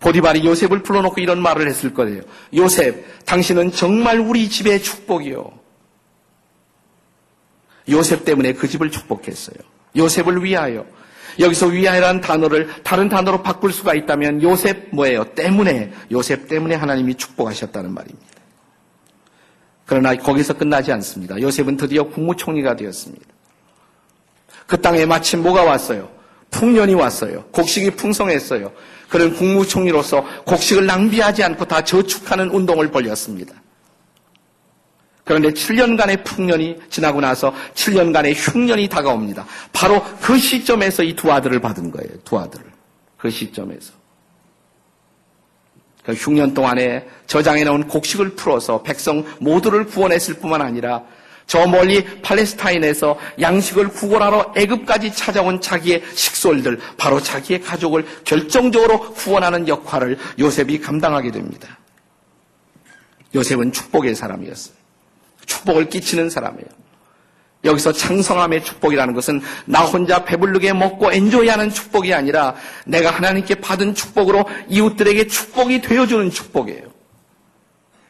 보디발이 0.00 0.44
요셉을 0.44 0.82
불러놓고 0.82 1.20
이런 1.22 1.40
말을 1.40 1.66
했을 1.66 1.94
거예요. 1.94 2.20
요셉, 2.54 3.24
당신은 3.24 3.72
정말 3.72 4.20
우리 4.20 4.50
집의 4.50 4.82
축복이요. 4.82 5.50
요셉 7.88 8.26
때문에 8.26 8.52
그 8.52 8.68
집을 8.68 8.90
축복했어요. 8.90 9.56
요셉을 9.96 10.44
위하여. 10.44 10.86
여기서 11.38 11.66
위하여라는 11.66 12.20
단어를 12.20 12.68
다른 12.82 13.08
단어로 13.08 13.42
바꿀 13.42 13.72
수가 13.72 13.94
있다면 13.94 14.42
요셉 14.42 14.88
뭐예요? 14.90 15.24
때문에, 15.34 15.92
요셉 16.12 16.48
때문에 16.48 16.74
하나님이 16.74 17.14
축복하셨다는 17.14 17.92
말입니다. 17.92 18.34
그러나 19.86 20.14
거기서 20.14 20.54
끝나지 20.54 20.92
않습니다. 20.92 21.40
요셉은 21.40 21.76
드디어 21.76 22.04
국무총리가 22.04 22.76
되었습니다. 22.76 23.26
그 24.66 24.80
땅에 24.80 25.04
마침 25.04 25.42
뭐가 25.42 25.64
왔어요? 25.64 26.08
풍년이 26.50 26.94
왔어요. 26.94 27.44
곡식이 27.50 27.90
풍성했어요. 27.90 28.72
그런 29.08 29.34
국무총리로서 29.34 30.24
곡식을 30.46 30.86
낭비하지 30.86 31.42
않고 31.42 31.66
다 31.66 31.82
저축하는 31.84 32.48
운동을 32.50 32.90
벌였습니다. 32.90 33.54
그런데 35.24 35.50
7년간의 35.50 36.22
풍년이 36.24 36.80
지나고 36.90 37.20
나서 37.20 37.52
7년간의 37.74 38.34
흉년이 38.36 38.88
다가옵니다. 38.88 39.46
바로 39.72 40.02
그 40.20 40.38
시점에서 40.38 41.02
이 41.02 41.14
두 41.14 41.32
아들을 41.32 41.58
받은 41.60 41.90
거예요. 41.90 42.10
두 42.24 42.38
아들을. 42.38 42.64
그 43.16 43.30
시점에서. 43.30 43.92
그 46.04 46.12
흉년 46.12 46.52
동안에 46.52 47.08
저장해 47.26 47.64
놓은 47.64 47.88
곡식을 47.88 48.34
풀어서 48.34 48.82
백성 48.82 49.24
모두를 49.40 49.86
구원했을 49.86 50.34
뿐만 50.34 50.60
아니라 50.60 51.02
저 51.46 51.66
멀리 51.66 52.04
팔레스타인에서 52.20 53.18
양식을 53.40 53.88
구걸하러 53.88 54.52
애굽까지 54.56 55.14
찾아온 55.14 55.60
자기의 55.60 56.02
식솔들, 56.14 56.78
바로 56.98 57.20
자기의 57.20 57.62
가족을 57.62 58.04
결정적으로 58.24 59.00
구원하는 59.12 59.66
역할을 59.68 60.18
요셉이 60.38 60.80
감당하게 60.80 61.30
됩니다. 61.30 61.78
요셉은 63.34 63.72
축복의 63.72 64.14
사람이었어요. 64.14 64.83
축복을 65.46 65.88
끼치는 65.88 66.30
사람이에요. 66.30 66.68
여기서 67.64 67.92
창성함의 67.92 68.62
축복이라는 68.62 69.14
것은 69.14 69.40
나 69.64 69.84
혼자 69.84 70.24
배불르게 70.24 70.72
먹고 70.74 71.12
엔조이하는 71.12 71.70
축복이 71.70 72.12
아니라 72.12 72.54
내가 72.86 73.10
하나님께 73.10 73.56
받은 73.56 73.94
축복으로 73.94 74.44
이웃들에게 74.68 75.26
축복이 75.26 75.80
되어주는 75.80 76.30
축복이에요. 76.30 76.92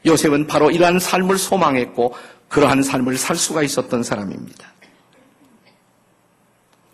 요셉은 0.06 0.46
바로 0.46 0.70
이러한 0.70 0.98
삶을 0.98 1.38
소망했고 1.38 2.14
그러한 2.48 2.82
삶을 2.82 3.16
살 3.16 3.36
수가 3.36 3.62
있었던 3.62 4.02
사람입니다. 4.02 4.74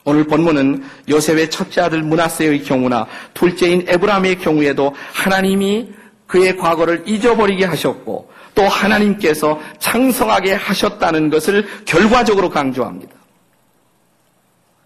오늘 0.05 0.25
본문은 0.25 0.85
요셉의 1.09 1.51
첫째 1.51 1.83
아들 1.83 2.03
문하세의 2.03 2.65
경우나 2.65 3.07
둘째인 3.35 3.85
에브라임의 3.87 4.39
경우에도 4.39 4.95
하나님이 5.13 5.93
그의 6.27 6.57
과거를 6.57 7.05
잊어버리게 7.07 7.65
하셨고 7.65 8.31
또 8.55 8.67
하나님께서 8.67 9.61
창성하게 9.79 10.55
하셨다는 10.55 11.31
것을 11.31 11.67
결과적으로 11.85 12.51
강조합니다. 12.51 13.15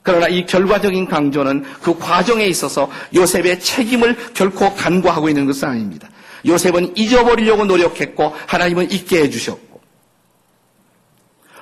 그러나 0.02 0.28
이 0.28 0.44
결과적인 0.44 1.06
강조는 1.06 1.64
그 1.82 1.98
과정에 1.98 2.44
있어서 2.46 2.90
요셉의 3.14 3.60
책임을 3.60 4.34
결코 4.34 4.74
간과하고 4.74 5.30
있는 5.30 5.46
것은 5.46 5.66
아닙니다. 5.66 6.08
요셉은 6.46 6.94
잊어버리려고 6.96 7.64
노력했고 7.64 8.34
하나님은 8.46 8.90
잊게 8.90 9.22
해주셨고 9.22 9.80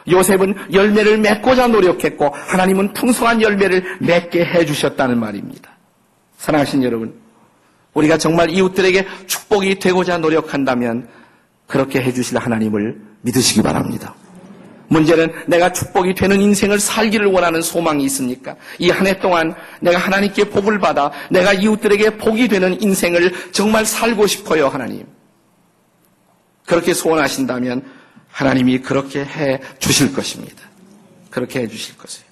요셉은 0.09 0.73
열매를 0.73 1.19
맺고자 1.19 1.69
노력했고 1.69 2.31
하나님은 2.31 2.93
풍성한 2.95 3.43
열매를 3.43 3.99
맺게 4.01 4.45
해주셨다는 4.45 5.21
말입니다. 5.21 5.71
사랑하신 6.39 6.83
여러분, 6.83 7.15
우리가 7.95 8.19
정말 8.19 8.51
이웃들에게 8.51 9.07
축복이 9.29 9.79
되고자 9.79 10.19
노력한다면 10.19 11.09
그렇게 11.73 12.03
해주실 12.03 12.37
하나님을 12.37 13.01
믿으시기 13.23 13.63
바랍니다. 13.63 14.15
문제는 14.89 15.33
내가 15.47 15.73
축복이 15.73 16.13
되는 16.15 16.39
인생을 16.39 16.79
살기를 16.79 17.29
원하는 17.29 17.63
소망이 17.63 18.05
있습니까? 18.05 18.55
이 18.79 18.91
한 18.91 19.07
해 19.07 19.19
동안 19.19 19.55
내가 19.81 19.97
하나님께 19.99 20.51
복을 20.51 20.79
받아 20.79 21.11
내가 21.31 21.55
이웃들에게 21.55 22.19
복이 22.19 22.49
되는 22.49 22.79
인생을 22.83 23.33
정말 23.53 23.87
살고 23.87 24.27
싶어요, 24.27 24.69
하나님. 24.69 25.07
그렇게 26.67 26.93
소원하신다면 26.93 27.83
하나님이 28.29 28.81
그렇게 28.83 29.25
해 29.25 29.59
주실 29.79 30.13
것입니다. 30.13 30.63
그렇게 31.31 31.61
해 31.61 31.67
주실 31.69 31.97
것이에요. 31.97 32.27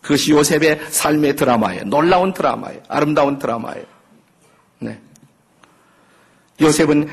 그것이 0.00 0.32
요셉의 0.32 0.80
삶의 0.88 1.36
드라마예요. 1.36 1.84
놀라운 1.84 2.32
드라마예요. 2.32 2.80
아름다운 2.88 3.38
드라마예요. 3.38 3.84
네. 4.78 4.98
요셉은 6.64 7.08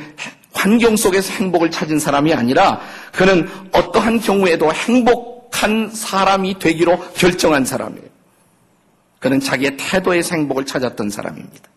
환경 0.53 0.95
속에서 0.95 1.33
행복을 1.33 1.71
찾은 1.71 1.99
사람이 1.99 2.33
아니라 2.33 2.81
그는 3.11 3.49
어떠한 3.71 4.19
경우에도 4.19 4.71
행복한 4.73 5.89
사람이 5.93 6.59
되기로 6.59 6.99
결정한 7.13 7.65
사람이에요. 7.65 8.09
그는 9.19 9.39
자기의 9.39 9.77
태도에서 9.77 10.35
행복을 10.35 10.65
찾았던 10.65 11.09
사람입니다. 11.09 11.69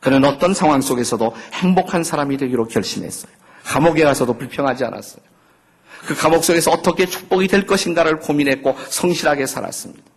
그는 0.00 0.24
어떤 0.24 0.52
상황 0.52 0.80
속에서도 0.80 1.34
행복한 1.54 2.04
사람이 2.04 2.36
되기로 2.36 2.68
결심했어요. 2.68 3.32
감옥에 3.64 4.04
가서도 4.04 4.36
불평하지 4.36 4.84
않았어요. 4.84 5.22
그 6.06 6.14
감옥 6.14 6.44
속에서 6.44 6.70
어떻게 6.70 7.06
축복이 7.06 7.48
될 7.48 7.66
것인가를 7.66 8.20
고민했고 8.20 8.76
성실하게 8.88 9.46
살았습니다. 9.46 10.13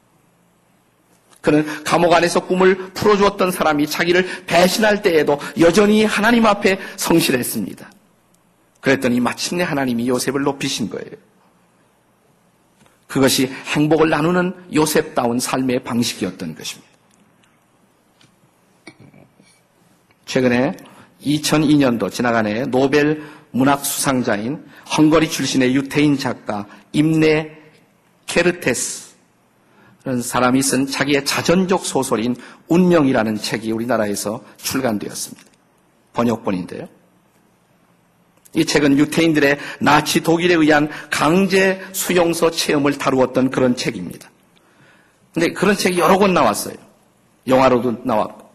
그는 1.41 1.65
감옥 1.83 2.13
안에서 2.13 2.41
꿈을 2.41 2.91
풀어주었던 2.93 3.51
사람이 3.51 3.87
자기를 3.87 4.45
배신할 4.45 5.01
때에도 5.01 5.39
여전히 5.59 6.03
하나님 6.03 6.45
앞에 6.45 6.79
성실했습니다. 6.95 7.89
그랬더니 8.81 9.19
마침내 9.19 9.63
하나님이 9.63 10.07
요셉을 10.07 10.41
높이신 10.41 10.89
거예요. 10.89 11.11
그것이 13.07 13.47
행복을 13.47 14.09
나누는 14.09 14.53
요셉다운 14.73 15.39
삶의 15.39 15.83
방식이었던 15.83 16.55
것입니다. 16.55 16.87
최근에 20.25 20.75
2002년도 21.21 22.11
지나간해 22.11 22.65
노벨 22.65 23.23
문학 23.51 23.85
수상자인 23.85 24.65
헝거리 24.97 25.29
출신의 25.29 25.73
유태인 25.73 26.17
작가 26.17 26.67
임내 26.91 27.57
케르테스 28.25 29.06
그런 30.01 30.21
사람이 30.21 30.61
쓴 30.61 30.87
자기의 30.87 31.25
자전적 31.25 31.85
소설인 31.85 32.35
운명이라는 32.67 33.37
책이 33.37 33.71
우리나라에서 33.71 34.43
출간되었습니다. 34.57 35.43
번역본인데요. 36.13 36.87
이 38.53 38.65
책은 38.65 38.97
유태인들의 38.97 39.59
나치 39.81 40.21
독일에 40.21 40.55
의한 40.55 40.89
강제 41.11 41.81
수용소 41.91 42.51
체험을 42.51 42.97
다루었던 42.97 43.51
그런 43.51 43.75
책입니다. 43.75 44.29
근데 45.33 45.53
그런 45.53 45.75
책이 45.75 45.99
여러 45.99 46.17
권 46.17 46.33
나왔어요. 46.33 46.75
영화로도 47.45 48.01
나왔고. 48.03 48.46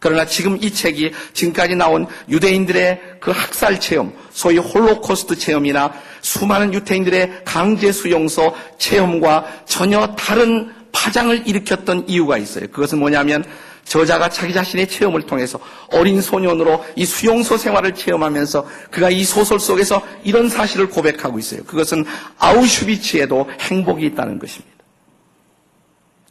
그러나 0.00 0.24
지금 0.24 0.56
이 0.60 0.72
책이 0.72 1.12
지금까지 1.34 1.76
나온 1.76 2.06
유대인들의 2.28 3.00
그 3.20 3.30
학살 3.30 3.78
체험, 3.78 4.12
소위 4.30 4.56
홀로코스트 4.56 5.36
체험이나 5.36 5.92
수많은 6.22 6.72
유태인들의 6.74 7.42
강제 7.44 7.92
수용소 7.92 8.54
체험과 8.78 9.64
전혀 9.66 10.14
다른 10.16 10.72
파장을 10.90 11.46
일으켰던 11.46 12.08
이유가 12.08 12.38
있어요. 12.38 12.66
그것은 12.68 12.98
뭐냐면 12.98 13.44
저자가 13.84 14.28
자기 14.30 14.54
자신의 14.54 14.88
체험을 14.88 15.22
통해서 15.22 15.60
어린 15.88 16.20
소년으로 16.22 16.84
이 16.96 17.04
수용소 17.04 17.58
생활을 17.58 17.94
체험하면서 17.94 18.66
그가 18.90 19.10
이 19.10 19.24
소설 19.24 19.60
속에서 19.60 20.02
이런 20.24 20.48
사실을 20.48 20.88
고백하고 20.88 21.38
있어요. 21.38 21.62
그것은 21.64 22.06
아우슈비츠에도 22.38 23.50
행복이 23.60 24.06
있다는 24.06 24.38
것입니다. 24.38 24.70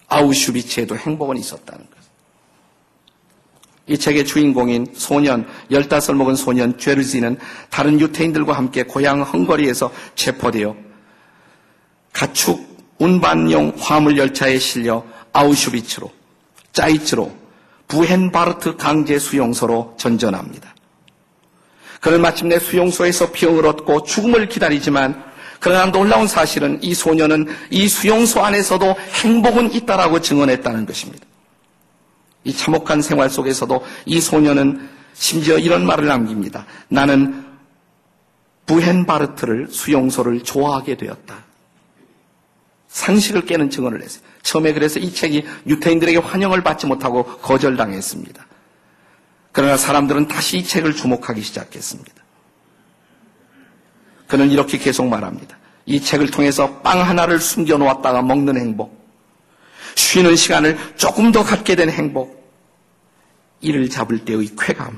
아우슈비츠에도 0.07 0.97
행복은 0.97 1.37
있었다는 1.37 1.85
것. 1.85 1.98
이 3.89 3.97
책의 3.97 4.25
주인공인 4.25 4.85
소년, 4.93 5.47
15 5.71 6.13
먹은 6.13 6.35
소년 6.35 6.77
죄르지는 6.77 7.37
다른 7.69 7.99
유태인들과 7.99 8.53
함께 8.53 8.83
고향 8.83 9.23
헝거리에서 9.23 9.91
체포되어 10.15 10.75
가축 12.13 12.69
운반용 12.99 13.73
화물 13.79 14.17
열차에 14.17 14.59
실려 14.59 15.03
아우슈비츠로, 15.33 16.11
짜이츠로, 16.71 17.31
부헨바르트 17.87 18.77
강제 18.77 19.17
수용소로 19.17 19.95
전전합니다. 19.97 20.75
그는 21.99 22.21
마침내 22.21 22.59
수용소에서 22.59 23.31
병을 23.31 23.65
얻고 23.65 24.03
죽음을 24.03 24.47
기다리지만 24.47 25.23
그러나 25.59 25.85
놀라운 25.85 26.27
사실은 26.27 26.79
이 26.81 26.93
소년은 26.93 27.47
이 27.69 27.87
수용소 27.87 28.41
안에서도 28.41 28.95
행복은 29.23 29.73
있다라고 29.73 30.21
증언했다는 30.21 30.85
것입니다. 30.85 31.25
이 32.43 32.53
참혹한 32.53 33.01
생활 33.01 33.29
속에서도 33.29 33.83
이 34.05 34.19
소녀는 34.21 34.89
심지어 35.13 35.57
이런 35.57 35.85
말을 35.85 36.05
남깁니다. 36.05 36.65
나는 36.87 37.45
부헨바르트를 38.65 39.67
수용소를 39.69 40.43
좋아하게 40.43 40.95
되었다. 40.95 41.43
상식을 42.87 43.45
깨는 43.45 43.69
증언을 43.69 44.01
했어요. 44.01 44.23
처음에 44.41 44.73
그래서 44.73 44.99
이 44.99 45.13
책이 45.13 45.45
유태인들에게 45.67 46.17
환영을 46.19 46.63
받지 46.63 46.87
못하고 46.87 47.23
거절당했습니다. 47.23 48.45
그러나 49.51 49.77
사람들은 49.77 50.27
다시 50.27 50.57
이 50.57 50.63
책을 50.63 50.95
주목하기 50.95 51.41
시작했습니다. 51.41 52.23
그는 54.27 54.51
이렇게 54.51 54.77
계속 54.77 55.07
말합니다. 55.07 55.57
이 55.85 55.99
책을 55.99 56.29
통해서 56.29 56.79
빵 56.81 57.01
하나를 57.01 57.39
숨겨놓았다가 57.39 58.21
먹는 58.21 58.57
행복, 58.57 58.98
쉬는 59.99 60.35
시간을 60.35 60.77
조금 60.95 61.31
더 61.31 61.43
갖게 61.43 61.75
된 61.75 61.89
행복, 61.89 62.39
이를 63.59 63.89
잡을 63.89 64.23
때의 64.23 64.51
쾌감, 64.57 64.97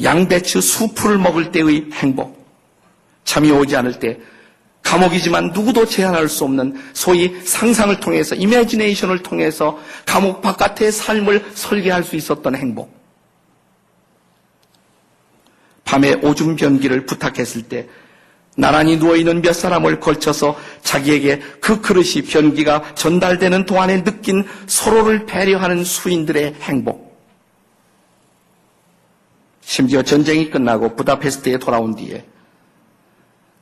양배추 0.00 0.60
수프를 0.60 1.18
먹을 1.18 1.50
때의 1.50 1.88
행복, 1.92 2.46
잠이 3.24 3.50
오지 3.50 3.74
않을 3.76 3.98
때 3.98 4.18
감옥이지만 4.82 5.50
누구도 5.52 5.84
제한할 5.84 6.28
수 6.28 6.44
없는 6.44 6.80
소위 6.92 7.40
상상을 7.40 7.98
통해서 7.98 8.36
이미지네이션을 8.36 9.24
통해서 9.24 9.76
감옥 10.06 10.40
바깥의 10.40 10.92
삶을 10.92 11.50
설계할 11.54 12.04
수 12.04 12.14
있었던 12.14 12.54
행복. 12.54 12.94
밤에 15.84 16.14
오줌 16.22 16.54
변기를 16.54 17.04
부탁했을 17.06 17.62
때 17.62 17.88
나란히 18.56 18.96
누워있는 18.96 19.42
몇 19.42 19.52
사람을 19.52 20.00
걸쳐서 20.00 20.56
자기에게 20.82 21.40
그 21.60 21.80
그릇이 21.82 22.22
변기가 22.26 22.94
전달되는 22.94 23.66
동안에 23.66 24.02
느낀 24.02 24.44
서로를 24.66 25.26
배려하는 25.26 25.84
수인들의 25.84 26.54
행복. 26.62 27.06
심지어 29.60 30.02
전쟁이 30.02 30.48
끝나고 30.48 30.96
부다페스트에 30.96 31.58
돌아온 31.58 31.94
뒤에 31.94 32.24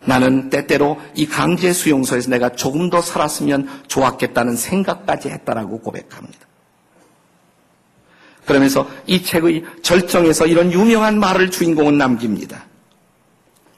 나는 0.05 0.51
때때로 0.51 1.01
이 1.15 1.27
강제 1.27 1.73
수용소에서 1.73 2.31
내가 2.31 2.51
조금 2.51 2.91
더 2.91 3.01
살았으면 3.01 3.85
좋았겠다는 3.89 4.55
생각까지 4.55 5.31
했다라고 5.31 5.81
고백합니다. 5.81 6.47
그러면서 8.45 8.89
이 9.07 9.23
책의 9.23 9.65
절정에서 9.83 10.47
이런 10.47 10.71
유명한 10.73 11.19
말을 11.19 11.51
주인공은 11.51 11.97
남깁니다. 11.97 12.67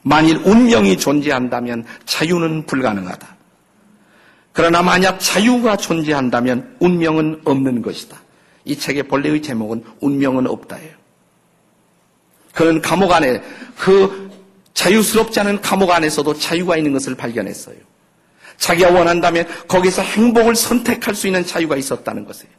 만일 0.07 0.37
운명이 0.37 0.97
존재한다면 0.97 1.83
자유는 2.05 2.65
불가능하다. 2.65 3.35
그러나 4.53 4.81
만약 4.81 5.19
자유가 5.19 5.75
존재한다면 5.75 6.77
운명은 6.79 7.41
없는 7.43 7.81
것이다. 7.81 8.17
이 8.63 8.75
책의 8.75 9.03
본래의 9.03 9.41
제목은 9.41 9.83
운명은 9.99 10.47
없다예요. 10.47 10.95
그는 12.53 12.81
감옥 12.81 13.11
안에 13.11 13.41
그 13.77 14.31
자유스럽지 14.73 15.39
않은 15.41 15.61
감옥 15.61 15.91
안에서도 15.91 16.33
자유가 16.35 16.77
있는 16.77 16.93
것을 16.93 17.13
발견했어요. 17.13 17.75
자기가 18.57 18.91
원한다면 18.91 19.45
거기서 19.67 20.01
행복을 20.01 20.55
선택할 20.55 21.13
수 21.13 21.27
있는 21.27 21.45
자유가 21.45 21.75
있었다는 21.75 22.25
것이에요. 22.25 22.56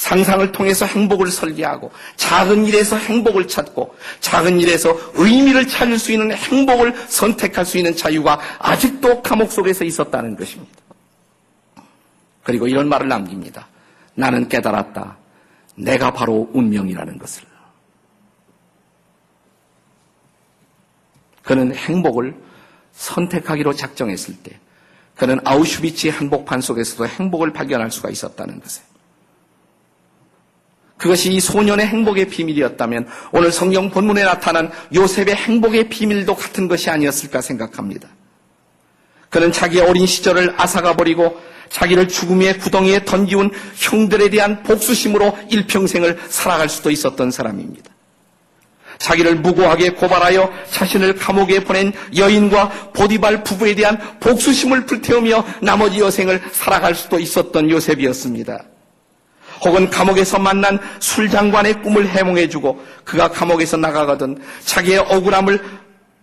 상상을 0.00 0.50
통해서 0.50 0.86
행복을 0.86 1.30
설계하고 1.30 1.92
작은 2.16 2.64
일에서 2.64 2.96
행복을 2.96 3.46
찾고 3.46 3.94
작은 4.20 4.58
일에서 4.58 4.98
의미를 5.12 5.68
찾을 5.68 5.98
수 5.98 6.10
있는 6.10 6.32
행복을 6.32 6.94
선택할 7.06 7.66
수 7.66 7.76
있는 7.76 7.94
자유가 7.94 8.40
아직도 8.58 9.20
감옥 9.20 9.52
속에서 9.52 9.84
있었다는 9.84 10.36
것입니다. 10.36 10.72
그리고 12.42 12.66
이런 12.66 12.88
말을 12.88 13.08
남깁니다. 13.08 13.68
나는 14.14 14.48
깨달았다. 14.48 15.18
내가 15.76 16.10
바로 16.12 16.48
운명이라는 16.54 17.18
것을. 17.18 17.44
그는 21.42 21.74
행복을 21.74 22.34
선택하기로 22.92 23.74
작정했을 23.74 24.36
때 24.42 24.58
그는 25.14 25.38
아우슈비츠의 25.44 26.12
한복판 26.12 26.62
속에서도 26.62 27.06
행복을 27.06 27.52
발견할 27.52 27.90
수가 27.90 28.08
있었다는 28.08 28.60
것에 28.60 28.82
그것이 31.00 31.32
이 31.32 31.40
소년의 31.40 31.86
행복의 31.86 32.26
비밀이었다면 32.26 33.08
오늘 33.32 33.50
성경 33.50 33.90
본문에 33.90 34.22
나타난 34.22 34.70
요셉의 34.94 35.34
행복의 35.34 35.88
비밀도 35.88 36.36
같은 36.36 36.68
것이 36.68 36.90
아니었을까 36.90 37.40
생각합니다. 37.40 38.06
그는 39.30 39.50
자기의 39.50 39.88
어린 39.88 40.06
시절을 40.06 40.54
앗아가 40.58 40.94
버리고 40.94 41.40
자기를 41.70 42.08
죽음의 42.08 42.58
구덩이에 42.58 43.04
던지운 43.06 43.50
형들에 43.76 44.28
대한 44.28 44.62
복수심으로 44.62 45.38
일평생을 45.48 46.18
살아갈 46.28 46.68
수도 46.68 46.90
있었던 46.90 47.30
사람입니다. 47.30 47.90
자기를 48.98 49.36
무고하게 49.36 49.90
고발하여 49.92 50.52
자신을 50.70 51.14
감옥에 51.14 51.60
보낸 51.64 51.94
여인과 52.14 52.92
보디발 52.92 53.44
부부에 53.44 53.74
대한 53.74 53.98
복수심을 54.20 54.84
불태우며 54.84 55.46
나머지 55.62 56.00
여생을 56.00 56.42
살아갈 56.52 56.94
수도 56.94 57.18
있었던 57.18 57.70
요셉이었습니다. 57.70 58.69
혹은 59.64 59.90
감옥에서 59.90 60.38
만난 60.38 60.78
술장관의 61.00 61.82
꿈을 61.82 62.08
해몽해주고 62.08 62.84
그가 63.04 63.28
감옥에서 63.28 63.76
나가거든 63.76 64.38
자기의 64.64 64.98
억울함을 64.98 65.62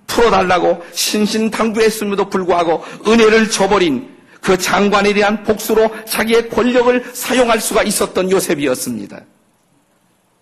풀어달라고 0.08 0.84
신신당부했음에도 0.94 2.30
불구하고 2.30 2.84
은혜를 3.06 3.50
저버린 3.50 4.18
그 4.42 4.58
장관에 4.58 5.14
대한 5.14 5.44
복수로 5.44 5.92
자기의 6.06 6.50
권력을 6.50 7.04
사용할 7.14 7.60
수가 7.60 7.84
있었던 7.84 8.32
요셉이었습니다. 8.32 9.22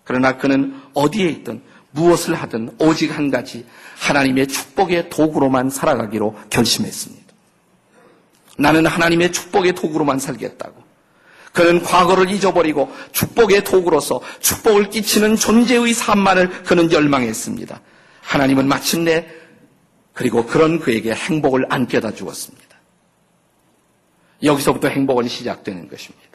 그러나 0.04 0.36
그는 0.36 0.80
어디에 0.94 1.28
있든 1.28 1.62
무엇을 1.90 2.34
하든 2.34 2.76
오직 2.78 3.16
한 3.16 3.30
가지 3.30 3.66
하나님의 3.98 4.46
축복의 4.46 5.10
도구로만 5.10 5.70
살아가기로 5.70 6.36
결심했습니다. 6.50 7.26
나는 8.58 8.86
하나님의 8.86 9.32
축복의 9.32 9.74
도구로만 9.74 10.18
살겠다고. 10.18 10.85
그는 11.56 11.82
과거를 11.82 12.30
잊어버리고 12.30 12.92
축복의 13.12 13.64
도구로서 13.64 14.20
축복을 14.40 14.90
끼치는 14.90 15.36
존재의 15.36 15.94
삶만을 15.94 16.64
그는 16.64 16.92
열망했습니다. 16.92 17.80
하나님은 18.20 18.68
마침내 18.68 19.26
그리고 20.12 20.44
그런 20.44 20.78
그에게 20.78 21.14
행복을 21.14 21.64
안겨다 21.70 22.14
주었습니다. 22.14 22.76
여기서부터 24.42 24.88
행복은 24.88 25.28
시작되는 25.28 25.88
것입니다. 25.88 26.26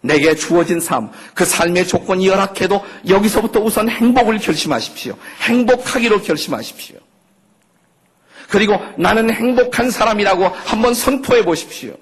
내게 0.00 0.36
주어진 0.36 0.78
삶, 0.78 1.10
그 1.34 1.44
삶의 1.44 1.88
조건이 1.88 2.28
열악해도 2.28 2.84
여기서부터 3.08 3.58
우선 3.58 3.88
행복을 3.88 4.38
결심하십시오. 4.38 5.16
행복하기로 5.40 6.22
결심하십시오. 6.22 6.98
그리고 8.48 8.78
나는 8.96 9.28
행복한 9.28 9.90
사람이라고 9.90 10.46
한번 10.46 10.94
선포해 10.94 11.44
보십시오. 11.44 11.96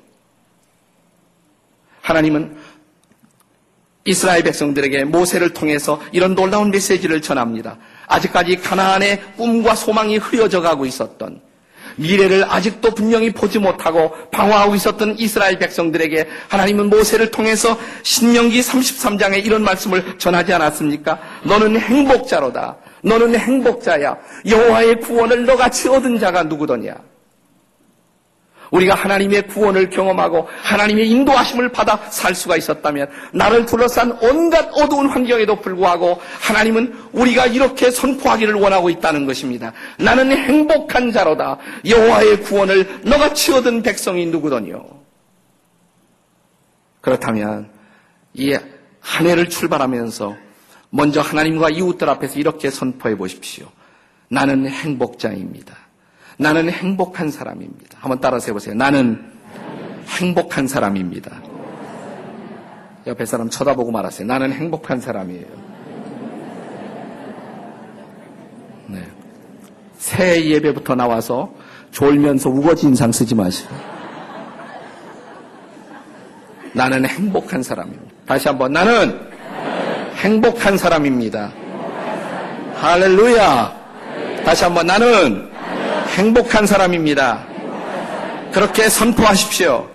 하나님은 2.08 2.56
이스라엘 4.06 4.42
백성들에게 4.42 5.04
모세를 5.04 5.52
통해서 5.52 6.00
이런 6.12 6.34
놀라운 6.34 6.70
메시지를 6.70 7.20
전합니다. 7.20 7.76
아직까지 8.06 8.56
가나안의 8.56 9.20
꿈과 9.36 9.74
소망이 9.74 10.16
흐려져 10.16 10.62
가고 10.62 10.86
있었던 10.86 11.42
미래를 11.96 12.46
아직도 12.48 12.94
분명히 12.94 13.30
보지 13.30 13.58
못하고 13.58 14.10
방황하고 14.30 14.74
있었던 14.76 15.16
이스라엘 15.18 15.58
백성들에게 15.58 16.28
하나님은 16.48 16.88
모세를 16.88 17.30
통해서 17.30 17.78
신명기 18.02 18.60
33장에 18.60 19.44
이런 19.44 19.62
말씀을 19.62 20.16
전하지 20.16 20.54
않았습니까? 20.54 21.18
너는 21.42 21.78
행복자로다. 21.78 22.76
너는 23.02 23.38
행복자야. 23.38 24.16
여호와의 24.48 25.00
구원을 25.00 25.44
너같이 25.44 25.88
얻은 25.88 26.18
자가 26.18 26.44
누구더냐? 26.44 26.94
우리가 28.70 28.94
하나님의 28.94 29.48
구원을 29.48 29.90
경험하고 29.90 30.48
하나님의 30.62 31.08
인도하심을 31.10 31.70
받아 31.70 31.96
살 32.10 32.34
수가 32.34 32.56
있었다면 32.56 33.08
나를 33.32 33.66
둘러싼 33.66 34.12
온갖 34.22 34.68
어두운 34.74 35.08
환경에도 35.08 35.56
불구하고 35.60 36.20
하나님은 36.40 37.08
우리가 37.12 37.46
이렇게 37.46 37.90
선포하기를 37.90 38.54
원하고 38.54 38.90
있다는 38.90 39.26
것입니다. 39.26 39.72
나는 39.98 40.32
행복한 40.32 41.12
자로다. 41.12 41.58
여호와의 41.86 42.40
구원을 42.42 43.00
너같이 43.04 43.52
얻은 43.52 43.82
백성이 43.82 44.26
누구더니요. 44.26 44.84
그렇다면 47.00 47.70
이 48.34 48.56
한 49.08 49.26
해를 49.26 49.48
출발하면서 49.48 50.36
먼저 50.90 51.20
하나님과 51.20 51.70
이웃들 51.70 52.08
앞에서 52.08 52.38
이렇게 52.38 52.70
선포해 52.70 53.16
보십시오. 53.16 53.66
나는 54.28 54.68
행복자입니다. 54.68 55.74
나는 56.38 56.70
행복한 56.70 57.30
사람입니다. 57.30 57.98
한번 58.00 58.20
따라서 58.20 58.46
해보세요. 58.46 58.74
나는 58.74 59.20
행복한 60.20 60.68
사람입니다. 60.68 61.32
옆에 63.06 63.24
사람 63.26 63.50
쳐다보고 63.50 63.90
말하세요. 63.90 64.26
나는 64.26 64.52
행복한 64.52 65.00
사람이에요. 65.00 65.46
네. 68.86 69.02
새 69.98 70.44
예배부터 70.44 70.94
나와서 70.94 71.52
졸면서 71.90 72.50
우거지 72.50 72.86
인상 72.86 73.10
쓰지 73.10 73.34
마시고. 73.34 73.74
나는 76.72 77.04
행복한 77.04 77.64
사람입니다. 77.64 78.04
다시 78.26 78.46
한번. 78.46 78.72
나는 78.72 79.28
행복한 80.16 80.78
사람입니다. 80.78 81.50
할렐루야. 82.76 83.76
다시 84.44 84.64
한번. 84.64 84.86
나는 84.86 85.57
행복한 86.18 86.66
사람입니다. 86.66 87.46
그렇게 88.52 88.88
선포하십시오. 88.88 89.88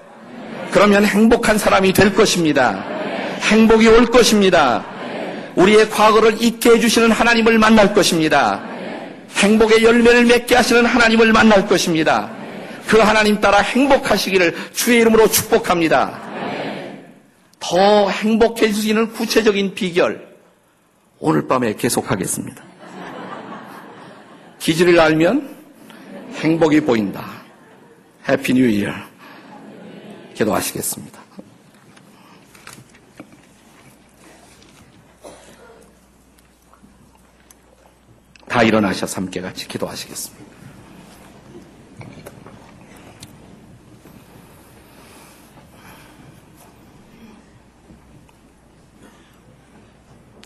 그러면 0.72 1.04
행복한 1.04 1.58
사람이 1.58 1.92
될 1.92 2.16
것입니다. 2.16 2.86
행복이 3.42 3.90
올 3.90 4.06
것입니다. 4.06 4.86
우리의 5.56 5.90
과거를 5.90 6.42
잊게 6.42 6.72
해주시는 6.72 7.12
하나님을 7.12 7.60
만날 7.60 7.94
것입니다. 7.94 8.64
행복의 9.36 9.84
열매를 9.84 10.24
맺게 10.24 10.56
하시는 10.56 10.86
하나님을 10.86 11.34
만날 11.34 11.68
것입니다. 11.68 12.32
그 12.88 13.00
하나님 13.00 13.42
따라 13.42 13.60
행복하시기를 13.60 14.56
주의 14.72 15.02
이름으로 15.02 15.28
축복합니다. 15.28 16.22
더 17.60 18.10
행복해지는 18.10 19.12
구체적인 19.12 19.74
비결, 19.74 20.26
오늘 21.20 21.48
밤에 21.48 21.76
계속하겠습니다. 21.76 22.64
기지를 24.60 24.98
알면 25.00 25.53
행복이 26.34 26.82
보인다. 26.82 27.44
Happy 28.28 28.54
New 28.54 28.68
Year. 28.68 28.92
기도하시겠습니다. 30.34 31.22
다 38.48 38.62
일어나셔서 38.62 39.18
함께 39.18 39.42
같이 39.42 39.68
기도하시겠습니다. 39.68 40.44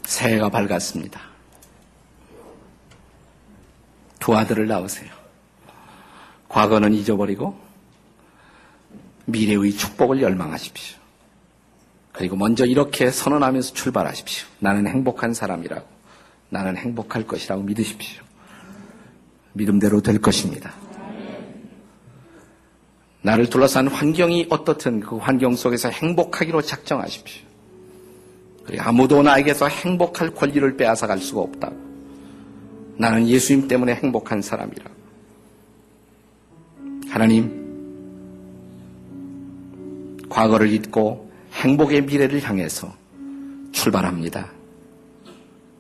새해가 0.05 0.49
밝았습니다. 0.49 1.19
두 4.19 4.35
아들을 4.35 4.67
낳으세요. 4.67 5.16
과거는 6.49 6.93
잊어버리고 6.93 7.59
미래의 9.25 9.73
축복을 9.73 10.21
열망하십시오. 10.21 10.97
그리고 12.13 12.35
먼저 12.35 12.65
이렇게 12.65 13.11
선언하면서 13.11 13.73
출발하십시오. 13.73 14.47
나는 14.59 14.87
행복한 14.87 15.33
사람이라고. 15.33 15.85
나는 16.49 16.77
행복할 16.77 17.27
것이라고 17.27 17.61
믿으십시오. 17.63 18.23
믿음대로 19.53 20.01
될 20.01 20.19
것입니다. 20.19 20.73
나를 23.21 23.49
둘러싼 23.49 23.87
환경이 23.87 24.47
어떻든 24.49 25.01
그 25.01 25.17
환경 25.17 25.55
속에서 25.55 25.89
행복하기로 25.89 26.61
작정하십시오. 26.61 27.45
그리고 28.63 28.83
아무도 28.83 29.21
나에게서 29.21 29.67
행복할 29.67 30.33
권리를 30.33 30.77
빼앗아갈 30.77 31.19
수가 31.19 31.41
없다고. 31.41 31.75
나는 32.97 33.27
예수님 33.27 33.67
때문에 33.67 33.95
행복한 33.95 34.41
사람이라고. 34.41 34.96
하나님, 37.18 37.49
과거를 40.30 40.72
잊고 40.72 41.32
행복의 41.53 42.03
미래를 42.03 42.43
향해서 42.47 42.93
출발합니다. 43.72 44.51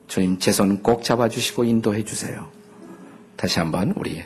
주님 0.07 0.39
제 0.39 0.49
손 0.49 0.81
꼭 0.81 1.03
잡아주시고 1.03 1.65
인도해 1.65 2.03
주세요. 2.03 2.47
다시 3.35 3.59
한번 3.59 3.93
우리 3.97 4.23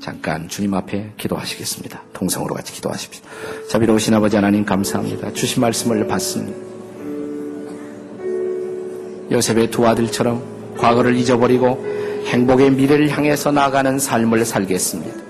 잠깐 0.00 0.48
주님 0.48 0.74
앞에 0.74 1.12
기도하시겠습니다. 1.18 2.02
동성으로 2.12 2.56
같이 2.56 2.72
기도하십시오. 2.72 3.22
자비로우신 3.70 4.12
아버지 4.14 4.34
하나님 4.34 4.64
감사합니다. 4.64 5.34
주신 5.34 5.60
말씀을 5.60 6.08
받습니다. 6.08 6.58
요셉의 9.30 9.70
두 9.70 9.86
아들처럼 9.86 10.42
과거를 10.78 11.14
잊어버리고 11.14 11.78
행복의 12.26 12.72
미래를 12.72 13.08
향해서 13.10 13.52
나아가는 13.52 14.00
삶을 14.00 14.44
살겠습니다. 14.44 15.23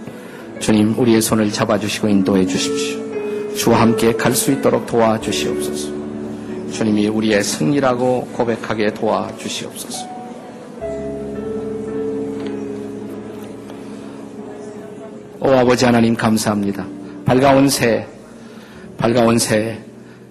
주님 0.65 0.99
우리의 0.99 1.21
손을 1.21 1.53
잡아주시고 1.53 2.09
인도해 2.09 2.47
주십시오. 2.47 3.55
주와 3.55 3.83
함께 3.83 4.15
갈 4.15 4.35
수 4.35 4.51
있도록 4.51 4.87
도와주시옵소서. 4.87 5.93
주님이 6.73 7.09
우리의 7.09 7.45
승리라고 7.45 8.29
고백하게 8.33 8.95
도와주시옵소서. 8.95 10.09
오 15.41 15.51
아버지 15.51 15.85
하나님 15.85 16.17
감사합니다. 16.17 16.87
밝아온 17.27 17.69
새, 17.69 18.09
밝아온 18.97 19.39
새, 19.39 19.79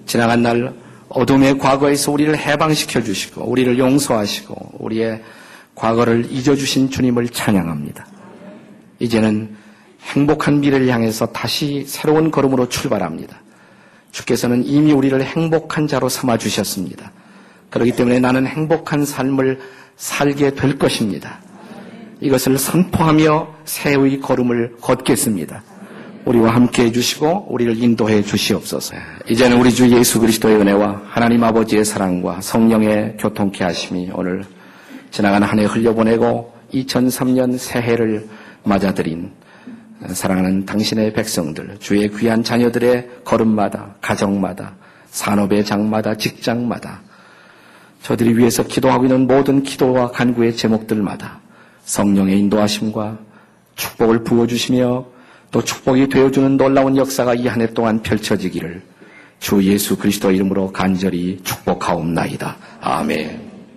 지나간 0.08 0.42
날 0.42 0.74
어둠의 1.10 1.60
과거에서 1.60 2.12
우리를 2.12 2.36
해방시켜 2.36 3.04
주시고, 3.04 3.44
우리를 3.44 3.78
용서하시고, 3.78 4.80
우리의 4.80 5.22
과거를 5.76 6.26
잊어주신 6.32 6.90
주님을 6.90 7.30
찬양합니다. 7.30 8.08
이제는 8.98 9.62
행복한 10.04 10.60
미래를 10.60 10.90
향해서 10.90 11.28
다시 11.28 11.86
새로운 11.88 12.32
걸음으로 12.32 12.70
출발합니다. 12.70 13.42
주께서는 14.12 14.64
이미 14.66 14.92
우리를 14.92 15.22
행복한 15.24 15.88
자로 15.88 16.10
삼아 16.10 16.38
주셨습니다. 16.38 17.12
그렇기 17.70 17.94
때문에 17.94 18.20
나는 18.20 18.46
행복한 18.46 19.06
삶을 19.06 19.60
살게 19.96 20.52
될 20.52 20.78
것입니다. 20.78 21.40
이것을 22.22 22.58
선포하며 22.58 23.56
새의 23.66 24.20
걸음을 24.20 24.78
걷겠습니다. 24.82 25.64
우리와 26.26 26.54
함께 26.56 26.84
해주시고 26.86 27.48
우리를 27.50 27.82
인도해 27.82 28.22
주시옵소서. 28.22 28.96
이제는 29.28 29.60
우리 29.60 29.74
주 29.74 29.90
예수 29.90 30.20
그리스도의 30.20 30.56
은혜와 30.58 31.02
하나님 31.06 31.44
아버지의 31.44 31.84
사랑과 31.84 32.40
성령의 32.40 33.18
교통케 33.20 33.64
하심이 33.64 34.12
오늘 34.14 34.46
지나간 35.12 35.44
한 35.44 35.60
해 35.60 35.66
흘려보내고 35.66 36.54
2003년 36.74 37.58
새해를 37.58 38.28
맞아들인 38.64 39.32
사랑하는 40.10 40.66
당신의 40.66 41.14
백성들, 41.14 41.78
주의 41.80 42.10
귀한 42.10 42.44
자녀들의 42.44 43.10
걸음마다, 43.24 43.96
가정마다, 44.02 44.76
산업의 45.12 45.64
장마다, 45.66 46.16
직장마다, 46.16 47.02
저들이 48.02 48.38
위해서 48.38 48.64
기도하고 48.64 49.06
있는 49.06 49.28
모든 49.28 49.64
기도와 49.64 50.12
간구의 50.12 50.56
제목들마다 50.58 51.40
성령의 51.86 52.40
인도하심과 52.40 53.18
축복을 53.76 54.24
부어주시며 54.24 55.06
또 55.52 55.64
축복이 55.64 56.10
되어주는 56.10 56.58
놀라운 56.58 56.98
역사가 56.98 57.36
이 57.36 57.48
한 57.48 57.62
해 57.62 57.68
동안 57.74 58.02
펼쳐지기를 58.02 58.82
주 59.40 59.64
예수 59.64 59.98
그리스도 59.98 60.32
이름으로 60.32 60.72
간절히 60.72 61.40
축복하옵나이다. 61.44 62.58
아멘. 62.82 63.53